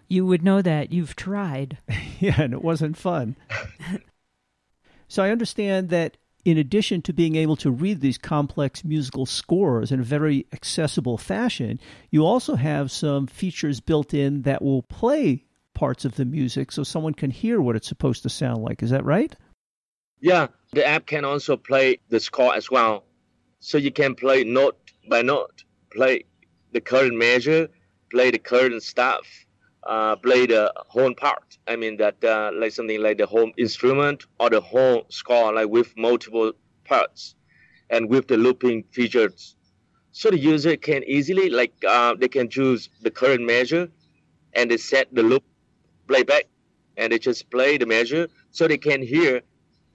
You 0.07 0.25
would 0.25 0.43
know 0.43 0.61
that. 0.61 0.91
You've 0.91 1.15
tried. 1.15 1.77
yeah, 2.19 2.41
and 2.41 2.53
it 2.53 2.61
wasn't 2.61 2.97
fun. 2.97 3.35
so 5.07 5.23
I 5.23 5.31
understand 5.31 5.89
that 5.89 6.17
in 6.43 6.57
addition 6.57 7.01
to 7.03 7.13
being 7.13 7.35
able 7.35 7.55
to 7.57 7.69
read 7.69 8.01
these 8.01 8.17
complex 8.17 8.83
musical 8.83 9.25
scores 9.25 9.91
in 9.91 9.99
a 9.99 10.03
very 10.03 10.47
accessible 10.53 11.17
fashion, 11.17 11.79
you 12.09 12.25
also 12.25 12.55
have 12.55 12.91
some 12.91 13.27
features 13.27 13.79
built 13.79 14.13
in 14.13 14.41
that 14.43 14.61
will 14.61 14.83
play 14.83 15.45
parts 15.73 16.05
of 16.05 16.15
the 16.15 16.25
music 16.25 16.71
so 16.71 16.83
someone 16.83 17.13
can 17.13 17.31
hear 17.31 17.61
what 17.61 17.75
it's 17.75 17.87
supposed 17.87 18.23
to 18.23 18.29
sound 18.29 18.63
like. 18.63 18.81
Is 18.81 18.89
that 18.89 19.05
right? 19.05 19.35
Yeah, 20.21 20.47
the 20.73 20.85
app 20.85 21.07
can 21.07 21.25
also 21.25 21.57
play 21.57 21.99
the 22.09 22.19
score 22.19 22.53
as 22.55 22.69
well. 22.69 23.05
So 23.59 23.77
you 23.79 23.91
can 23.91 24.13
play 24.15 24.43
note 24.43 24.77
by 25.09 25.23
note, 25.23 25.63
play 25.91 26.25
the 26.73 26.81
current 26.81 27.17
measure, 27.17 27.67
play 28.11 28.29
the 28.29 28.37
current 28.37 28.83
stuff, 28.83 29.27
uh, 29.83 30.15
play 30.17 30.45
the 30.45 30.71
whole 30.89 31.13
part. 31.15 31.57
I 31.67 31.75
mean 31.75 31.97
that 31.97 32.23
uh, 32.23 32.51
like 32.53 32.71
something 32.71 33.01
like 33.01 33.17
the 33.17 33.25
whole 33.25 33.51
instrument 33.57 34.25
or 34.39 34.51
the 34.51 34.61
whole 34.61 35.05
score, 35.09 35.53
like 35.53 35.69
with 35.69 35.91
multiple 35.97 36.53
parts 36.85 37.35
and 37.89 38.07
with 38.07 38.27
the 38.27 38.37
looping 38.37 38.83
features. 38.91 39.55
So 40.11 40.29
the 40.29 40.37
user 40.37 40.77
can 40.77 41.03
easily 41.05 41.49
like 41.49 41.73
uh, 41.87 42.13
they 42.13 42.27
can 42.27 42.47
choose 42.47 42.89
the 43.01 43.09
current 43.09 43.43
measure 43.43 43.89
and 44.53 44.69
they 44.69 44.77
set 44.77 45.13
the 45.13 45.23
loop 45.23 45.43
playback 46.07 46.45
and 46.97 47.11
they 47.11 47.17
just 47.17 47.49
play 47.49 47.77
the 47.77 47.87
measure 47.87 48.27
so 48.51 48.67
they 48.67 48.77
can 48.77 49.01
hear 49.01 49.41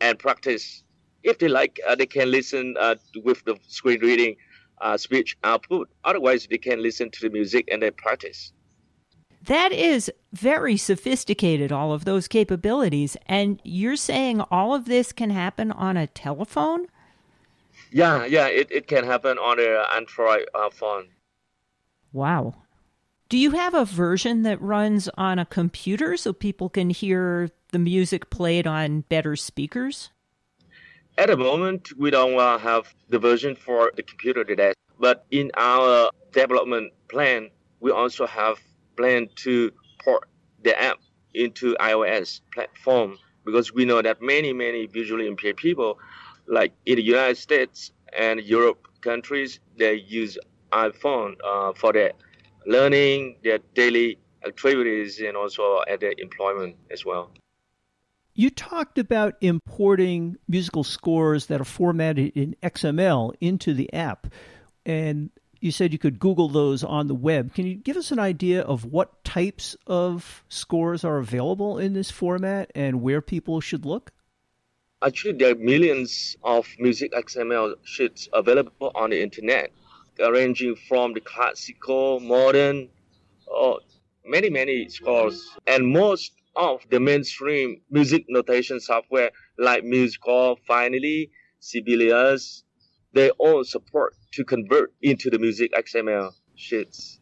and 0.01 0.19
practice. 0.19 0.83
If 1.23 1.39
they 1.39 1.49
like, 1.49 1.81
uh, 1.87 1.95
they 1.95 2.07
can 2.07 2.31
listen 2.31 2.77
uh, 2.79 2.97
with 3.25 3.45
the 3.45 3.57
screen 3.67 4.01
reading 4.01 4.37
uh, 4.81 4.97
speech 4.97 5.37
output. 5.45 5.89
Otherwise, 6.05 6.47
they 6.49 6.59
can 6.59 6.83
listen 6.83 7.11
to 7.11 7.21
the 7.21 7.31
music 7.31 7.69
and 7.71 7.83
then 7.83 7.93
practice. 7.95 8.53
That 9.43 9.73
is 9.73 10.11
very 10.33 10.77
sophisticated, 10.77 11.71
all 11.73 11.93
of 11.93 12.05
those 12.05 12.27
capabilities. 12.27 13.17
And 13.27 13.61
you're 13.65 13.97
saying 13.97 14.41
all 14.51 14.75
of 14.75 14.87
this 14.87 15.13
can 15.13 15.31
happen 15.31 15.71
on 15.73 15.97
a 15.97 16.07
telephone? 16.07 16.87
Yeah, 17.93 18.25
yeah, 18.25 18.49
it, 18.49 18.71
it 18.71 18.89
can 18.89 19.05
happen 19.05 19.39
on 19.39 19.61
an 19.61 19.85
Android 19.95 20.47
uh, 20.55 20.71
phone. 20.71 21.09
Wow. 22.13 22.55
Do 23.29 23.39
you 23.39 23.53
have 23.53 23.75
a 23.75 23.85
version 23.85 24.43
that 24.43 24.61
runs 24.61 25.09
on 25.17 25.39
a 25.39 25.47
computer 25.47 26.17
so 26.17 26.33
people 26.33 26.69
can 26.69 26.91
hear 26.91 27.51
the 27.77 27.91
music 27.91 28.31
played 28.31 28.67
on 28.67 29.03
better 29.03 29.37
speakers? 29.37 30.11
At 31.19 31.29
the 31.29 31.37
moment, 31.37 31.93
we 31.99 32.11
don't 32.11 32.39
uh, 32.39 32.57
have 32.57 32.95
the 33.11 33.19
version 33.19 33.55
for 33.55 33.93
the 33.95 34.03
computer 34.03 34.45
today. 34.45 34.73
But 34.99 35.27
in 35.31 35.51
our 35.57 36.11
development 36.33 36.95
plan, 37.09 37.51
we 37.81 37.91
also 37.91 38.27
have 38.27 38.57
plan 38.97 39.29
to 39.45 39.73
port 40.03 40.27
the 40.65 40.81
app 40.81 40.99
into 41.35 41.77
iOS 41.79 42.41
platform 42.51 43.19
because 43.45 43.75
we 43.75 43.85
know 43.85 44.01
that 44.01 44.23
many, 44.23 44.55
many 44.55 44.87
visually 44.87 45.27
impaired 45.27 45.59
people, 45.59 45.99
like 46.47 46.73
in 46.87 46.97
the 46.97 47.03
United 47.03 47.37
States 47.37 47.93
and 48.17 48.41
Europe 48.41 48.89
countries, 49.03 49.61
they 49.77 49.95
use 49.95 50.39
iPhone 50.73 51.35
uh, 51.45 51.75
for 51.75 51.93
their 51.93 52.13
learning, 52.65 53.37
their 53.45 53.59
daily 53.75 54.19
activities, 54.47 55.21
and 55.21 55.37
also 55.37 55.83
at 55.87 56.01
their 56.01 56.15
employment 56.17 56.77
as 56.91 57.05
well. 57.05 57.33
You 58.39 58.51
talked 58.51 58.99
about 58.99 59.37
importing 59.41 60.37
musical 60.47 60.85
scores 60.85 61.47
that 61.47 61.59
are 61.59 61.65
formatted 61.65 62.33
in 62.37 62.55
XML 62.63 63.33
into 63.41 63.73
the 63.73 63.91
app. 63.95 64.27
And 64.85 65.31
you 65.63 65.71
said 65.73 65.91
you 65.91 65.99
could 65.99 66.19
Google 66.19 66.51
those 66.51 66.85
on 66.85 67.07
the 67.07 67.15
web. 67.15 67.55
Can 67.55 67.67
you 67.67 67.77
give 67.77 67.97
us 67.97 68.13
an 68.13 68.19
idea 68.19 68.61
of 68.61 68.85
what 68.85 69.25
types 69.25 69.75
of 69.87 70.45
scores 70.51 71.03
are 71.03 71.17
available 71.17 71.79
in 71.79 71.95
this 71.95 72.11
format 72.11 72.71
and 72.75 73.01
where 73.01 73.23
people 73.23 73.63
should 73.63 73.87
look? 73.87 74.13
Actually, 75.03 75.39
there 75.39 75.53
are 75.53 75.59
millions 75.59 76.37
of 76.43 76.69
music 76.79 77.13
XML 77.13 77.75
sheets 77.85 78.29
available 78.35 78.93
on 78.95 79.11
the 79.11 79.23
internet, 79.23 79.73
ranging 80.19 80.77
from 80.89 81.15
the 81.15 81.21
classical, 81.21 82.21
modern, 82.21 82.91
or 83.47 83.81
many, 84.27 84.51
many 84.51 84.91
scores. 84.91 85.57
And 85.67 85.87
most 85.87 86.33
of 86.57 86.81
the 86.91 86.99
mainstream 86.99 87.83
music 87.91 88.25
notation 88.29 88.81
software 88.81 89.31
like 89.59 89.85
MuseScore, 89.85 90.57
Finale, 90.67 91.31
Sibelius, 91.61 92.65
they 93.13 93.31
all 93.31 93.65
support 93.65 94.15
to 94.33 94.45
convert 94.45 94.93
into 95.03 95.31
the 95.31 95.39
music 95.39 95.73
XML 95.73 96.33
sheets. 96.55 97.21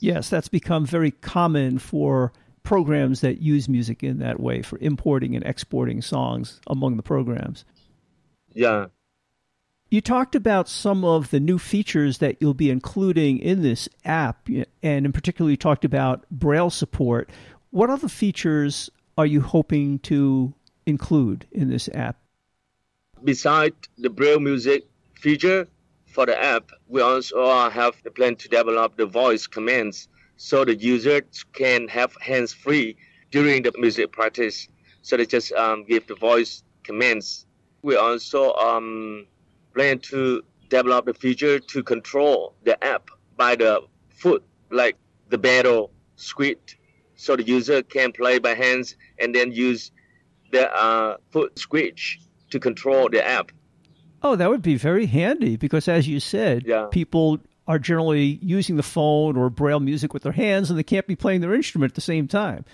Yes, 0.00 0.30
that's 0.30 0.48
become 0.48 0.86
very 0.86 1.10
common 1.10 1.78
for 1.78 2.32
programs 2.62 3.22
that 3.22 3.40
use 3.40 3.68
music 3.68 4.02
in 4.02 4.18
that 4.18 4.38
way 4.38 4.62
for 4.62 4.78
importing 4.80 5.34
and 5.34 5.44
exporting 5.44 6.02
songs 6.02 6.60
among 6.66 6.96
the 6.96 7.02
programs. 7.02 7.64
Yeah. 8.52 8.86
You 9.90 10.02
talked 10.02 10.34
about 10.34 10.68
some 10.68 11.02
of 11.02 11.30
the 11.30 11.40
new 11.40 11.58
features 11.58 12.18
that 12.18 12.36
you'll 12.40 12.52
be 12.52 12.70
including 12.70 13.38
in 13.38 13.62
this 13.62 13.88
app, 14.04 14.48
and 14.82 15.06
in 15.06 15.12
particular, 15.12 15.50
you 15.50 15.56
talked 15.56 15.86
about 15.86 16.28
Braille 16.30 16.68
support. 16.68 17.30
What 17.70 17.90
other 17.90 18.08
features 18.08 18.88
are 19.18 19.26
you 19.26 19.42
hoping 19.42 19.98
to 20.00 20.54
include 20.86 21.46
in 21.52 21.68
this 21.68 21.88
app? 21.92 22.16
Besides 23.22 23.76
the 23.98 24.08
Braille 24.08 24.40
music 24.40 24.86
feature 25.14 25.68
for 26.06 26.24
the 26.24 26.42
app, 26.42 26.70
we 26.86 27.02
also 27.02 27.68
have 27.68 27.94
the 28.04 28.10
plan 28.10 28.36
to 28.36 28.48
develop 28.48 28.96
the 28.96 29.04
voice 29.04 29.46
commands 29.46 30.08
so 30.36 30.64
the 30.64 30.76
users 30.76 31.44
can 31.52 31.88
have 31.88 32.16
hands 32.22 32.54
free 32.54 32.96
during 33.30 33.62
the 33.62 33.72
music 33.76 34.12
practice. 34.12 34.68
So 35.02 35.18
they 35.18 35.26
just 35.26 35.52
um, 35.52 35.84
give 35.84 36.06
the 36.06 36.14
voice 36.14 36.62
commands. 36.84 37.44
We 37.82 37.96
also 37.96 38.54
um, 38.54 39.26
plan 39.74 39.98
to 40.10 40.42
develop 40.70 41.04
the 41.04 41.14
feature 41.14 41.58
to 41.58 41.82
control 41.82 42.54
the 42.64 42.82
app 42.82 43.10
by 43.36 43.56
the 43.56 43.82
foot, 44.08 44.42
like 44.70 44.96
the 45.28 45.38
pedal 45.38 45.90
switch, 46.16 46.77
so 47.18 47.36
the 47.36 47.42
user 47.42 47.82
can 47.82 48.12
play 48.12 48.38
by 48.38 48.54
hands 48.54 48.96
and 49.18 49.34
then 49.34 49.52
use 49.52 49.90
the 50.52 50.72
uh, 50.74 51.16
foot 51.30 51.58
switch 51.58 52.20
to 52.50 52.58
control 52.58 53.08
the 53.10 53.26
app. 53.26 53.52
Oh, 54.22 54.36
that 54.36 54.48
would 54.48 54.62
be 54.62 54.76
very 54.76 55.06
handy 55.06 55.56
because, 55.56 55.88
as 55.88 56.08
you 56.08 56.20
said, 56.20 56.64
Yeah. 56.64 56.86
people 56.90 57.40
are 57.66 57.78
generally 57.78 58.38
using 58.40 58.76
the 58.76 58.82
phone 58.82 59.36
or 59.36 59.50
braille 59.50 59.80
music 59.80 60.14
with 60.14 60.22
their 60.22 60.32
hands 60.32 60.70
and 60.70 60.78
they 60.78 60.82
can't 60.84 61.06
be 61.06 61.16
playing 61.16 61.42
their 61.42 61.54
instrument 61.54 61.90
at 61.90 61.94
the 61.96 62.00
same 62.00 62.26
time. 62.26 62.64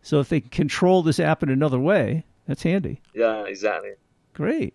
So 0.00 0.20
if 0.20 0.28
they 0.28 0.40
can 0.40 0.50
control 0.50 1.02
this 1.02 1.20
app 1.20 1.42
in 1.42 1.50
another 1.50 1.78
way, 1.78 2.24
that's 2.46 2.62
handy. 2.62 3.02
Yeah, 3.14 3.44
exactly. 3.44 3.90
Great. 4.32 4.74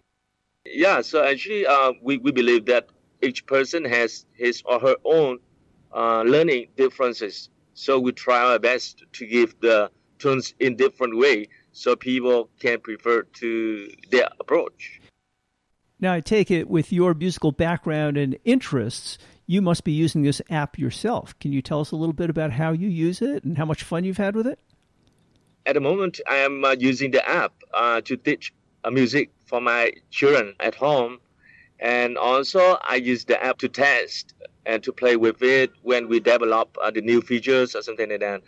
Yeah, 0.65 1.01
so 1.01 1.23
actually, 1.23 1.65
uh, 1.65 1.93
we, 2.01 2.17
we 2.17 2.31
believe 2.31 2.65
that 2.65 2.89
each 3.21 3.45
person 3.45 3.85
has 3.85 4.25
his 4.33 4.61
or 4.65 4.79
her 4.79 4.95
own 5.05 5.39
uh, 5.93 6.23
learning 6.23 6.67
differences. 6.75 7.49
So 7.73 7.99
we 7.99 8.11
try 8.11 8.51
our 8.51 8.59
best 8.59 9.03
to 9.13 9.25
give 9.25 9.59
the 9.59 9.91
tunes 10.19 10.53
in 10.59 10.75
different 10.75 11.17
way 11.17 11.47
so 11.71 11.95
people 11.95 12.49
can 12.59 12.79
prefer 12.79 13.23
to 13.23 13.91
their 14.11 14.29
approach. 14.39 15.01
Now, 15.99 16.13
I 16.13 16.21
take 16.21 16.51
it 16.51 16.69
with 16.69 16.91
your 16.91 17.13
musical 17.13 17.51
background 17.51 18.17
and 18.17 18.37
interests, 18.43 19.17
you 19.45 19.61
must 19.61 19.83
be 19.83 19.91
using 19.91 20.23
this 20.23 20.41
app 20.49 20.77
yourself. 20.77 21.37
Can 21.39 21.51
you 21.51 21.61
tell 21.61 21.79
us 21.79 21.91
a 21.91 21.95
little 21.95 22.13
bit 22.13 22.29
about 22.29 22.51
how 22.51 22.71
you 22.71 22.87
use 22.87 23.21
it 23.21 23.43
and 23.43 23.57
how 23.57 23.65
much 23.65 23.83
fun 23.83 24.03
you've 24.03 24.17
had 24.17 24.35
with 24.35 24.47
it? 24.47 24.59
At 25.65 25.75
the 25.75 25.81
moment, 25.81 26.19
I 26.27 26.37
am 26.37 26.63
uh, 26.63 26.75
using 26.77 27.11
the 27.11 27.27
app 27.27 27.53
uh, 27.73 28.01
to 28.01 28.17
teach 28.17 28.53
uh, 28.83 28.91
music 28.91 29.31
for 29.45 29.61
my 29.61 29.93
children 30.11 30.55
at 30.59 30.75
home. 30.75 31.19
And 31.79 32.17
also, 32.17 32.77
I 32.81 32.95
use 32.95 33.25
the 33.25 33.41
app 33.43 33.57
to 33.59 33.69
test 33.69 34.33
and 34.65 34.83
to 34.83 34.91
play 34.91 35.15
with 35.15 35.41
it 35.41 35.71
when 35.81 36.07
we 36.07 36.19
develop 36.19 36.77
uh, 36.81 36.91
the 36.91 37.01
new 37.01 37.21
features 37.21 37.75
or 37.75 37.81
something 37.81 38.09
like 38.09 38.19
that. 38.19 38.41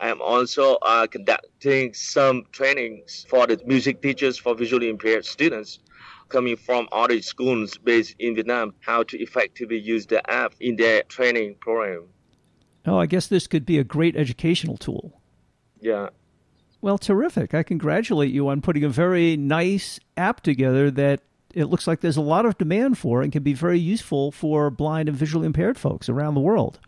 I 0.00 0.08
am 0.08 0.22
also 0.22 0.74
uh, 0.76 1.06
conducting 1.06 1.92
some 1.92 2.44
trainings 2.52 3.26
for 3.28 3.46
the 3.46 3.60
music 3.66 4.00
teachers 4.00 4.38
for 4.38 4.54
visually 4.54 4.88
impaired 4.88 5.24
students 5.24 5.80
coming 6.28 6.56
from 6.56 6.88
other 6.92 7.20
schools 7.22 7.78
based 7.78 8.14
in 8.18 8.34
Vietnam, 8.34 8.74
how 8.80 9.02
to 9.02 9.18
effectively 9.18 9.78
use 9.78 10.06
the 10.06 10.28
app 10.30 10.54
in 10.60 10.76
their 10.76 11.02
training 11.04 11.56
program. 11.60 12.04
Oh, 12.86 12.98
I 12.98 13.06
guess 13.06 13.26
this 13.26 13.46
could 13.46 13.66
be 13.66 13.78
a 13.78 13.84
great 13.84 14.16
educational 14.16 14.76
tool. 14.76 15.20
Yeah. 15.80 16.10
Well, 16.80 16.98
terrific. 16.98 17.54
I 17.54 17.62
congratulate 17.62 18.32
you 18.32 18.48
on 18.48 18.60
putting 18.60 18.84
a 18.84 18.88
very 18.88 19.36
nice 19.36 19.98
app 20.16 20.42
together 20.42 20.90
that 20.92 21.22
it 21.54 21.66
looks 21.66 21.86
like 21.86 22.00
there's 22.00 22.16
a 22.16 22.22
lot 22.22 22.46
of 22.46 22.58
demand 22.58 22.98
for 22.98 23.22
and 23.22 23.32
can 23.32 23.42
be 23.42 23.54
very 23.54 23.78
useful 23.78 24.30
for 24.30 24.70
blind 24.70 25.08
and 25.08 25.16
visually 25.16 25.46
impaired 25.46 25.78
folks 25.78 26.08
around 26.08 26.34
the 26.34 26.40
world. 26.40 26.78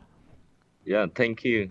Yeah, 0.85 1.07
thank 1.15 1.45
you. 1.45 1.71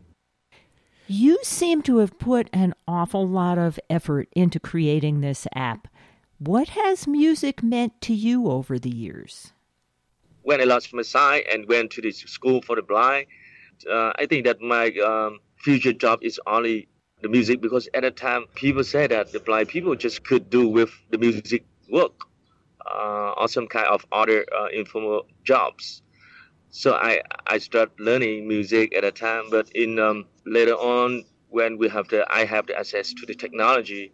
You 1.08 1.40
seem 1.44 1.82
to 1.84 1.98
have 1.98 2.18
put 2.20 2.50
an 2.54 2.74
awful 2.88 3.28
lot 3.28 3.58
of 3.58 3.80
effort 3.90 4.30
into 4.34 4.60
creating 4.60 5.22
this 5.22 5.48
app. 5.56 5.88
What 6.38 6.70
has 6.70 7.08
music 7.08 7.64
meant 7.64 8.00
to 8.02 8.14
you 8.14 8.50
over 8.50 8.78
the 8.78 8.92
years? 8.92 9.52
When 10.44 10.62
I 10.62 10.66
lost 10.66 10.94
my 10.94 11.02
sight 11.02 11.46
and 11.52 11.68
went 11.68 11.92
to 11.92 12.02
the 12.02 12.12
school 12.12 12.62
for 12.62 12.76
the 12.76 12.82
blind, 12.82 13.26
uh, 13.90 14.14
I 14.16 14.26
think 14.26 14.46
that 14.46 14.62
my 14.62 14.92
um, 15.04 15.40
future 15.58 15.94
job 15.94 16.20
is 16.22 16.40
only 16.46 16.88
the 17.22 17.28
music 17.28 17.60
because 17.60 17.90
at 17.94 18.04
the 18.04 18.12
time 18.12 18.46
people 18.56 18.84
said 18.84 19.12
that 19.12 19.32
the 19.32 19.40
blind 19.40 19.68
people 19.68 19.96
just 19.96 20.24
could 20.24 20.50
do 20.50 20.68
with 20.68 20.92
the 21.10 21.18
music 21.18 21.66
work 21.92 22.29
or 23.38 23.48
some 23.48 23.68
kind 23.68 23.88
of 23.88 24.06
other 24.12 24.46
uh, 24.58 24.68
informal 24.74 25.28
jobs. 25.44 26.02
So 26.70 26.94
I 26.94 27.22
I 27.48 27.58
started 27.60 27.94
learning 28.00 28.48
music 28.48 28.96
at 28.96 29.04
a 29.04 29.12
time, 29.12 29.50
but 29.50 29.70
in 29.74 30.00
um, 30.00 30.26
later 30.46 30.76
on 30.76 31.26
when 31.50 31.78
we 31.78 31.90
have 31.90 32.08
the 32.10 32.26
I 32.32 32.46
have 32.46 32.68
the 32.68 32.78
access 32.78 33.14
to 33.14 33.26
the 33.26 33.34
technology, 33.34 34.14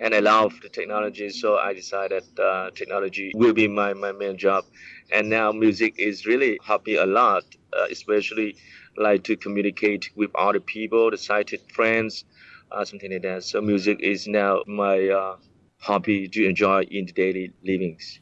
and 0.00 0.14
I 0.14 0.20
love 0.20 0.52
the 0.62 0.68
technology, 0.68 1.30
so 1.30 1.56
I 1.56 1.72
decided 1.72 2.24
uh, 2.38 2.70
technology 2.70 3.32
will 3.34 3.52
be 3.54 3.68
my, 3.68 3.94
my 3.94 4.12
main 4.12 4.36
job. 4.36 4.64
And 5.12 5.28
now 5.30 5.52
music 5.52 5.94
is 5.98 6.26
really 6.26 6.58
helping 6.64 6.98
a 6.98 7.06
lot, 7.06 7.44
uh, 7.72 7.86
especially 7.90 8.56
like 8.96 9.24
to 9.24 9.36
communicate 9.36 10.10
with 10.16 10.30
other 10.34 10.60
people, 10.60 11.10
the 11.10 11.18
sighted 11.18 11.60
friends, 11.72 12.24
uh, 12.72 12.84
something 12.84 13.12
like 13.12 13.22
that. 13.22 13.44
So 13.44 13.60
music 13.60 14.00
is 14.00 14.26
now 14.26 14.62
my 14.66 15.08
uh, 15.08 15.36
hobby 15.78 16.28
to 16.28 16.46
enjoy 16.46 16.82
in 16.82 17.06
the 17.06 17.12
daily 17.12 17.52
livings. 17.64 18.20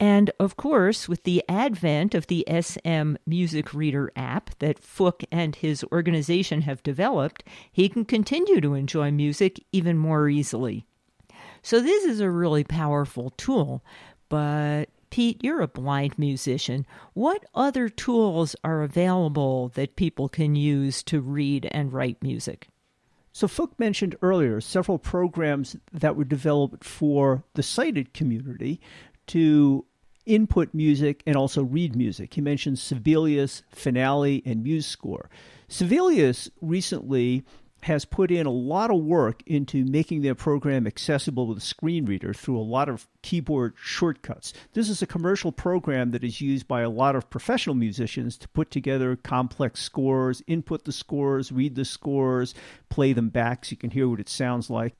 And 0.00 0.30
of 0.40 0.56
course, 0.56 1.10
with 1.10 1.24
the 1.24 1.44
advent 1.46 2.14
of 2.14 2.26
the 2.26 2.46
SM 2.48 3.16
Music 3.26 3.74
Reader 3.74 4.10
app 4.16 4.50
that 4.58 4.80
Phuc 4.80 5.24
and 5.30 5.54
his 5.54 5.84
organization 5.92 6.62
have 6.62 6.82
developed, 6.82 7.44
he 7.70 7.90
can 7.90 8.06
continue 8.06 8.62
to 8.62 8.72
enjoy 8.72 9.10
music 9.10 9.62
even 9.72 9.98
more 9.98 10.26
easily. 10.30 10.86
So, 11.62 11.80
this 11.80 12.06
is 12.06 12.20
a 12.20 12.30
really 12.30 12.64
powerful 12.64 13.28
tool. 13.36 13.84
But, 14.30 14.86
Pete, 15.10 15.44
you're 15.44 15.60
a 15.60 15.68
blind 15.68 16.18
musician. 16.18 16.86
What 17.12 17.44
other 17.54 17.90
tools 17.90 18.56
are 18.64 18.82
available 18.82 19.68
that 19.74 19.96
people 19.96 20.30
can 20.30 20.56
use 20.56 21.02
to 21.04 21.20
read 21.20 21.68
and 21.72 21.92
write 21.92 22.22
music? 22.22 22.69
So, 23.40 23.46
Phuc 23.46 23.70
mentioned 23.78 24.16
earlier 24.20 24.60
several 24.60 24.98
programs 24.98 25.74
that 25.94 26.14
were 26.14 26.24
developed 26.24 26.84
for 26.84 27.42
the 27.54 27.62
sighted 27.62 28.12
community 28.12 28.82
to 29.28 29.86
input 30.26 30.74
music 30.74 31.22
and 31.26 31.36
also 31.36 31.62
read 31.62 31.96
music. 31.96 32.34
He 32.34 32.42
mentioned 32.42 32.78
Sibelius, 32.78 33.62
Finale, 33.70 34.42
and 34.44 34.62
MuseScore. 34.62 35.28
Sibelius 35.68 36.50
recently 36.60 37.42
has 37.82 38.04
put 38.04 38.30
in 38.30 38.46
a 38.46 38.50
lot 38.50 38.90
of 38.90 39.00
work 39.00 39.42
into 39.46 39.84
making 39.84 40.22
their 40.22 40.34
program 40.34 40.86
accessible 40.86 41.46
with 41.46 41.58
a 41.58 41.62
screen 41.62 42.04
reader 42.04 42.34
through 42.34 42.58
a 42.58 42.62
lot 42.62 42.88
of 42.88 43.08
keyboard 43.22 43.74
shortcuts. 43.76 44.52
This 44.74 44.88
is 44.88 45.00
a 45.02 45.06
commercial 45.06 45.52
program 45.52 46.10
that 46.10 46.24
is 46.24 46.40
used 46.40 46.68
by 46.68 46.82
a 46.82 46.90
lot 46.90 47.16
of 47.16 47.30
professional 47.30 47.74
musicians 47.74 48.36
to 48.38 48.48
put 48.48 48.70
together 48.70 49.16
complex 49.16 49.80
scores, 49.80 50.42
input 50.46 50.84
the 50.84 50.92
scores, 50.92 51.50
read 51.50 51.74
the 51.74 51.84
scores, 51.84 52.54
play 52.88 53.12
them 53.12 53.28
back 53.28 53.64
so 53.64 53.70
you 53.70 53.76
can 53.76 53.90
hear 53.90 54.08
what 54.08 54.20
it 54.20 54.28
sounds 54.28 54.68
like. 54.68 54.94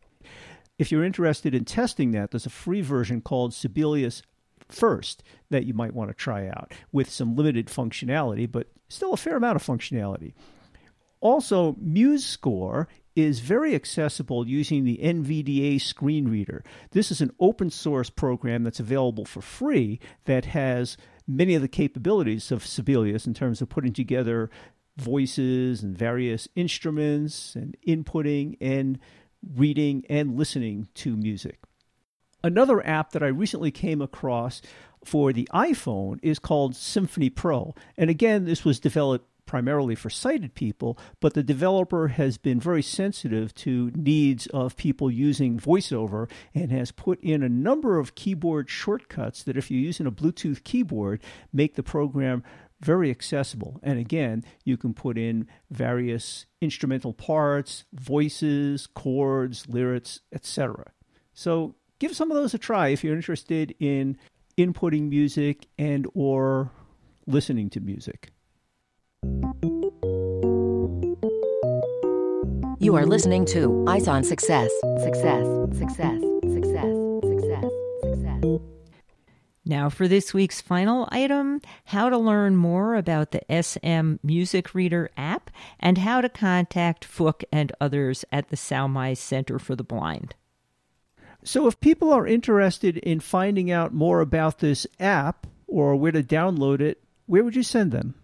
If 0.79 0.91
you're 0.91 1.05
interested 1.05 1.55
in 1.55 1.67
testing 1.67 2.13
that, 2.13 2.31
there's 2.31 2.47
a 2.47 2.51
free 2.51 2.81
version 2.81 3.21
called 3.21 3.53
Sibelius 3.53 4.23
first 4.69 5.23
that 5.51 5.67
you 5.67 5.75
might 5.75 5.95
want 5.95 6.11
to 6.11 6.15
try 6.15 6.47
out 6.47 6.73
with 6.93 7.11
some 7.11 7.37
limited 7.37 7.67
functionality, 7.67 8.51
but 8.51 8.69
still 8.89 9.13
a 9.13 9.19
fair 9.19 9.37
amount 9.37 9.57
of 9.57 9.63
functionality. 9.67 10.33
Also, 11.21 11.75
MuseScore 11.75 12.87
is 13.15 13.41
very 13.41 13.75
accessible 13.75 14.47
using 14.47 14.85
the 14.85 14.99
NVDA 15.03 15.81
screen 15.81 16.29
reader. 16.29 16.65
This 16.93 17.11
is 17.11 17.21
an 17.21 17.33
open 17.39 17.71
source 17.71 18.09
program 18.09 18.63
that's 18.65 18.81
available 18.81 19.25
for 19.25 19.43
free 19.43 20.01
that 20.25 20.47
has 20.47 20.97
many 21.27 21.55
of 21.55 21.63
the 21.63 21.69
capabilities 21.69 22.51
of 22.51 22.65
Sibelius 22.65 23.27
in 23.27 23.35
terms 23.35 23.61
of 23.61 23.69
putting 23.69 23.93
together 23.93 24.51
voices 24.97 25.83
and 25.83 25.97
various 25.97 26.49
instruments 26.55 27.55
and 27.55 27.77
inputting 27.87 28.57
and 28.61 28.99
reading 29.55 30.05
and 30.09 30.37
listening 30.37 30.89
to 30.95 31.17
music. 31.17 31.59
Another 32.43 32.85
app 32.87 33.13
that 33.13 33.23
I 33.23 33.29
recently 33.29 33.71
came 33.71 34.01
across 34.01 34.63
for 35.05 35.33
the 35.33 35.49
iPhone 35.53 36.19
is 36.23 36.39
called 36.39 36.77
Symphony 36.77 37.31
Pro. 37.31 37.75
And 37.97 38.11
again, 38.11 38.45
this 38.45 38.65
was 38.65 38.81
developed 38.81 39.30
primarily 39.51 39.97
for 39.97 40.09
sighted 40.09 40.55
people, 40.55 40.97
but 41.19 41.35
the 41.35 41.43
developer 41.43 42.07
has 42.07 42.39
been 42.39 42.61
very 42.61 42.85
sensitive 42.85 43.53
to 43.53 43.91
needs 43.97 44.47
of 44.47 44.77
people 44.77 45.11
using 45.11 45.59
voiceover 45.59 46.31
and 46.55 46.71
has 46.71 46.93
put 46.93 47.19
in 47.21 47.43
a 47.43 47.49
number 47.49 47.99
of 47.99 48.15
keyboard 48.15 48.71
shortcuts 48.71 49.43
that, 49.43 49.57
if 49.57 49.69
you're 49.69 49.81
using 49.81 50.07
a 50.07 50.13
Bluetooth 50.13 50.63
keyboard, 50.63 51.21
make 51.53 51.75
the 51.75 51.83
program 51.83 52.45
very 52.81 53.11
accessible. 53.11 53.81
And 53.83 53.99
again, 53.99 54.45
you 54.65 54.77
can 54.77 54.95
put 54.95 55.19
in 55.19 55.49
various 55.69 56.47
instrumental 56.61 57.13
parts, 57.13 57.83
voices, 57.93 58.87
chords, 58.87 59.69
lyrics, 59.69 60.21
etc. 60.33 60.93
So 61.35 61.75
give 61.99 62.15
some 62.15 62.31
of 62.31 62.37
those 62.37 62.55
a 62.55 62.59
try 62.59 62.91
if 62.91 63.03
you're 63.03 63.17
interested 63.17 63.75
in 63.81 64.17
inputting 64.57 65.09
music 65.09 65.67
and 65.77 66.07
or 66.15 66.71
listening 67.27 67.69
to 67.71 67.81
music. 67.81 68.31
You 72.83 72.97
are 72.97 73.05
listening 73.05 73.45
to 73.47 73.85
Eyes 73.87 74.09
on 74.09 74.25
Success. 74.25 74.71
Success, 75.03 75.47
success, 75.77 76.19
success, 76.51 76.95
success, 77.23 77.71
success. 78.01 78.61
Now, 79.67 79.91
for 79.91 80.09
this 80.09 80.33
week's 80.33 80.63
final 80.63 81.07
item 81.13 81.61
how 81.85 82.09
to 82.09 82.17
learn 82.17 82.57
more 82.57 82.95
about 82.95 83.33
the 83.33 83.63
SM 83.63 84.15
Music 84.23 84.75
Reader 84.75 85.11
app 85.19 85.51
and 85.79 85.99
how 85.99 86.23
to 86.23 86.31
contact 86.31 87.07
Phuc 87.07 87.45
and 87.53 87.71
others 87.83 88.25
at 88.33 88.49
the 88.49 88.57
Sao 88.57 88.87
Mai 88.87 89.13
Center 89.13 89.59
for 89.59 89.77
the 89.77 89.85
Blind. 89.85 90.35
So, 91.45 91.67
if 91.67 91.79
people 91.81 92.15
are 92.15 92.27
interested 92.27 92.97
in 92.97 93.21
finding 93.21 93.71
out 93.71 93.93
more 93.93 94.23
about 94.23 94.61
this 94.61 94.87
app 94.99 95.47
or 95.67 95.97
where 95.97 96.13
to 96.13 96.23
download 96.23 96.81
it, 96.81 97.03
where 97.27 97.45
would 97.45 97.57
you 97.57 97.63
send 97.63 97.93
them? 97.93 98.15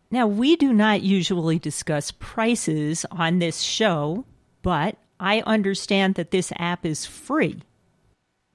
Now, 0.09 0.27
we 0.27 0.55
do 0.55 0.73
not 0.73 1.01
usually 1.01 1.59
discuss 1.59 2.11
prices 2.11 3.05
on 3.11 3.39
this 3.39 3.61
show, 3.61 4.25
but 4.61 4.97
I 5.19 5.41
understand 5.45 6.15
that 6.15 6.31
this 6.31 6.51
app 6.57 6.85
is 6.85 7.05
free. 7.05 7.61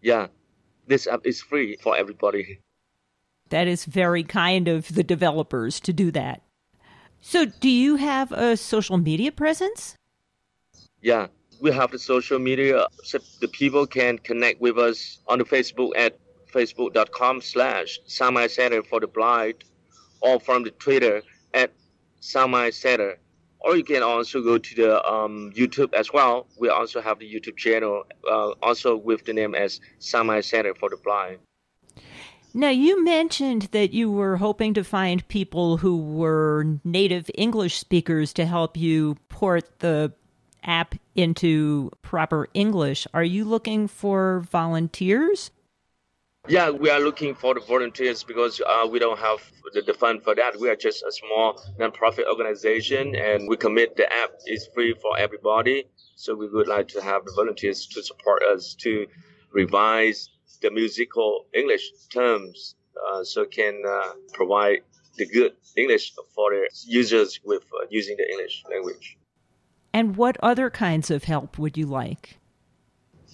Yeah, 0.02 0.26
this 0.86 1.06
app 1.06 1.20
is 1.24 1.40
free 1.40 1.76
for 1.80 1.96
everybody. 1.96 2.60
That 3.48 3.68
is 3.68 3.84
very 3.84 4.24
kind 4.24 4.68
of 4.68 4.94
the 4.94 5.04
developers 5.04 5.80
to 5.80 5.92
do 5.92 6.10
that. 6.10 6.42
So, 7.20 7.46
do 7.46 7.70
you 7.70 7.96
have 7.96 8.32
a 8.32 8.56
social 8.56 8.98
media 8.98 9.32
presence? 9.32 9.96
Yeah, 11.00 11.28
we 11.60 11.72
have 11.72 11.90
the 11.90 11.98
social 11.98 12.38
media 12.38 12.86
so 13.02 13.18
the 13.40 13.48
people 13.48 13.86
can 13.86 14.18
connect 14.18 14.60
with 14.60 14.78
us 14.78 15.18
on 15.28 15.38
the 15.38 15.44
Facebook 15.44 15.90
at 15.96 16.18
facebook.com 16.52 17.40
slash 17.40 17.98
Sao 18.06 18.30
Mai 18.30 18.46
Center 18.46 18.82
for 18.82 19.00
the 19.00 19.06
Blind 19.06 19.64
or 20.20 20.40
from 20.40 20.64
the 20.64 20.70
Twitter 20.70 21.22
at 21.54 21.72
Sao 22.20 22.46
Mai 22.46 22.70
Center. 22.70 23.18
Or 23.60 23.76
you 23.76 23.84
can 23.84 24.02
also 24.02 24.42
go 24.42 24.58
to 24.58 24.74
the 24.74 25.04
um, 25.06 25.52
YouTube 25.56 25.92
as 25.94 26.12
well. 26.12 26.46
We 26.58 26.68
also 26.68 27.00
have 27.00 27.18
the 27.18 27.32
YouTube 27.32 27.56
channel, 27.56 28.04
uh, 28.30 28.50
also 28.62 28.96
with 28.96 29.24
the 29.24 29.32
name 29.32 29.54
as 29.54 29.80
Sao 29.98 30.22
Mai 30.22 30.40
Center 30.40 30.74
for 30.74 30.88
the 30.88 30.96
Blind. 30.96 31.38
Now, 32.54 32.70
you 32.70 33.04
mentioned 33.04 33.68
that 33.72 33.92
you 33.92 34.10
were 34.10 34.38
hoping 34.38 34.72
to 34.74 34.84
find 34.84 35.26
people 35.28 35.76
who 35.76 35.98
were 35.98 36.78
native 36.84 37.30
English 37.34 37.76
speakers 37.76 38.32
to 38.34 38.46
help 38.46 38.78
you 38.78 39.16
port 39.28 39.80
the 39.80 40.12
app 40.66 40.94
into 41.14 41.90
proper 42.02 42.48
English. 42.52 43.06
Are 43.14 43.24
you 43.24 43.44
looking 43.44 43.88
for 43.88 44.40
volunteers? 44.50 45.50
Yeah, 46.48 46.70
we 46.70 46.90
are 46.90 47.00
looking 47.00 47.34
for 47.34 47.54
the 47.54 47.60
volunteers 47.60 48.22
because 48.22 48.60
uh, 48.60 48.86
we 48.88 49.00
don't 49.00 49.18
have 49.18 49.40
the, 49.72 49.82
the, 49.82 49.94
fund 49.94 50.22
for 50.22 50.34
that. 50.36 50.60
We 50.60 50.70
are 50.70 50.76
just 50.76 51.02
a 51.02 51.10
small 51.10 51.60
nonprofit 51.80 52.28
organization, 52.28 53.16
and 53.16 53.48
we 53.48 53.56
commit 53.56 53.96
the 53.96 54.06
app 54.12 54.30
is 54.46 54.68
free 54.72 54.94
for 54.94 55.18
everybody. 55.18 55.88
So 56.14 56.36
we 56.36 56.48
would 56.48 56.68
like 56.68 56.86
to 56.88 57.02
have 57.02 57.24
the 57.24 57.32
volunteers 57.34 57.86
to 57.88 58.02
support 58.02 58.42
us 58.44 58.74
to 58.82 59.06
revise 59.52 60.30
the 60.62 60.70
musical 60.70 61.46
English 61.52 61.90
terms, 62.12 62.76
uh, 63.08 63.24
so 63.24 63.44
can 63.44 63.82
uh, 63.86 64.12
provide 64.32 64.82
the 65.16 65.26
good 65.26 65.52
English 65.76 66.12
for 66.34 66.50
the 66.52 66.68
users 66.86 67.40
with 67.44 67.64
uh, 67.74 67.86
using 67.90 68.16
the 68.18 68.30
English 68.30 68.62
language. 68.70 69.18
And 69.96 70.14
what 70.14 70.36
other 70.42 70.68
kinds 70.68 71.10
of 71.10 71.24
help 71.24 71.58
would 71.58 71.78
you 71.78 71.86
like? 71.86 72.36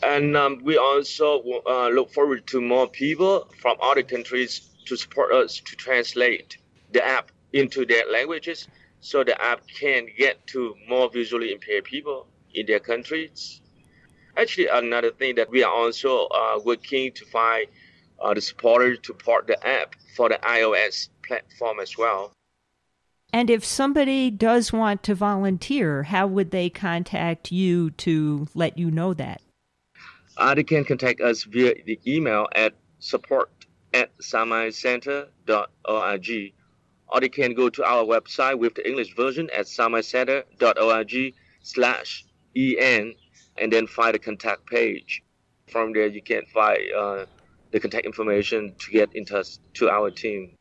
And 0.01 0.37
um, 0.37 0.61
we 0.63 0.77
also 0.77 1.43
uh, 1.67 1.89
look 1.89 2.13
forward 2.13 2.47
to 2.53 2.61
more 2.61 2.87
people 2.87 3.49
from 3.61 3.79
other 3.83 4.05
countries 4.05 4.71
to 4.87 4.97
support 4.97 5.33
us 5.33 5.59
to 5.59 5.75
translate 5.75 6.59
the 6.93 7.05
app 7.05 7.33
into 7.53 7.85
their 7.85 8.09
languages 8.09 8.69
so 9.01 9.25
the 9.25 9.35
app 9.43 9.67
can 9.67 10.07
get 10.17 10.47
to 10.55 10.77
more 10.89 11.11
visually 11.11 11.51
impaired 11.51 11.83
people 11.83 12.29
in 12.55 12.67
their 12.67 12.79
countries. 12.79 13.61
Actually, 14.37 14.69
another 14.69 15.11
thing 15.11 15.35
that 15.35 15.51
we 15.51 15.65
are 15.65 15.75
also 15.75 16.27
uh, 16.29 16.61
working 16.65 17.11
to 17.11 17.25
find 17.25 17.67
uh, 18.21 18.35
the 18.35 18.41
supporter 18.41 18.95
to 18.95 19.13
port 19.15 19.49
the 19.49 19.59
app 19.67 19.97
for 20.17 20.29
the 20.29 20.39
iOS 20.45 21.09
platform 21.27 21.81
as 21.81 21.99
well. 21.99 22.33
And 23.33 23.49
if 23.49 23.65
somebody 23.65 24.31
does 24.31 24.73
want 24.73 25.03
to 25.05 25.15
volunteer, 25.15 26.03
how 26.03 26.27
would 26.27 26.51
they 26.51 26.69
contact 26.69 27.51
you 27.51 27.91
to 27.93 28.47
let 28.55 28.77
you 28.77 28.91
know 28.91 29.15
that? 29.15 29.41
Uh, 30.37 30.55
they 30.55 30.65
can 30.65 30.85
contact 30.85 31.21
us 31.21 31.45
via 31.45 31.75
the 31.85 31.99
email 32.07 32.47
at 32.55 32.75
support 32.99 33.51
at 33.95 34.17
saomaicenter.org 34.19 36.53
or 37.09 37.21
they 37.21 37.29
can 37.29 37.55
go 37.55 37.69
to 37.69 37.85
our 37.85 38.05
website 38.05 38.59
with 38.59 38.75
the 38.75 38.89
English 38.89 39.15
version 39.15 39.51
at 39.51 39.67
saomaicenter.org 39.67 41.35
slash 41.63 42.25
en 42.57 43.15
and 43.59 43.73
then 43.73 43.87
find 43.87 44.15
the 44.15 44.19
contact 44.19 44.67
page. 44.67 45.23
From 45.69 45.93
there, 45.93 46.07
you 46.07 46.23
can 46.23 46.43
find 46.53 46.79
uh, 46.97 47.27
the 47.71 47.81
contact 47.81 48.07
information 48.07 48.75
to 48.79 48.91
get 48.91 49.15
in 49.15 49.25
touch 49.25 49.59
to 49.75 49.91
our 49.91 50.11
team. 50.11 50.55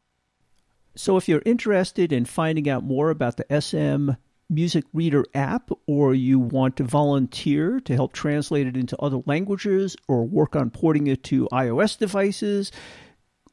So, 0.96 1.18
if 1.18 1.30
you're 1.30 1.44
interested 1.46 2.12
in 2.12 2.26
finding 2.26 2.68
out 2.70 2.84
more 2.84 3.10
about 3.10 3.38
the 3.38 3.46
SM 3.62 4.10
Music 4.50 4.84
Reader 4.92 5.24
app, 5.34 5.72
or 5.88 6.14
you 6.14 6.38
want 6.38 6.76
to 6.78 6.84
volunteer 6.84 7.80
to 7.80 7.96
help 7.96 8.12
translate 8.12 8.68
it 8.68 8.76
into 8.76 8.98
other 8.98 9.22
languages 9.26 9.96
or 10.10 10.26
work 10.26 10.58
on 10.58 10.70
porting 10.70 11.08
it 11.08 11.24
to 11.24 11.48
iOS 11.54 11.98
devices, 11.98 12.74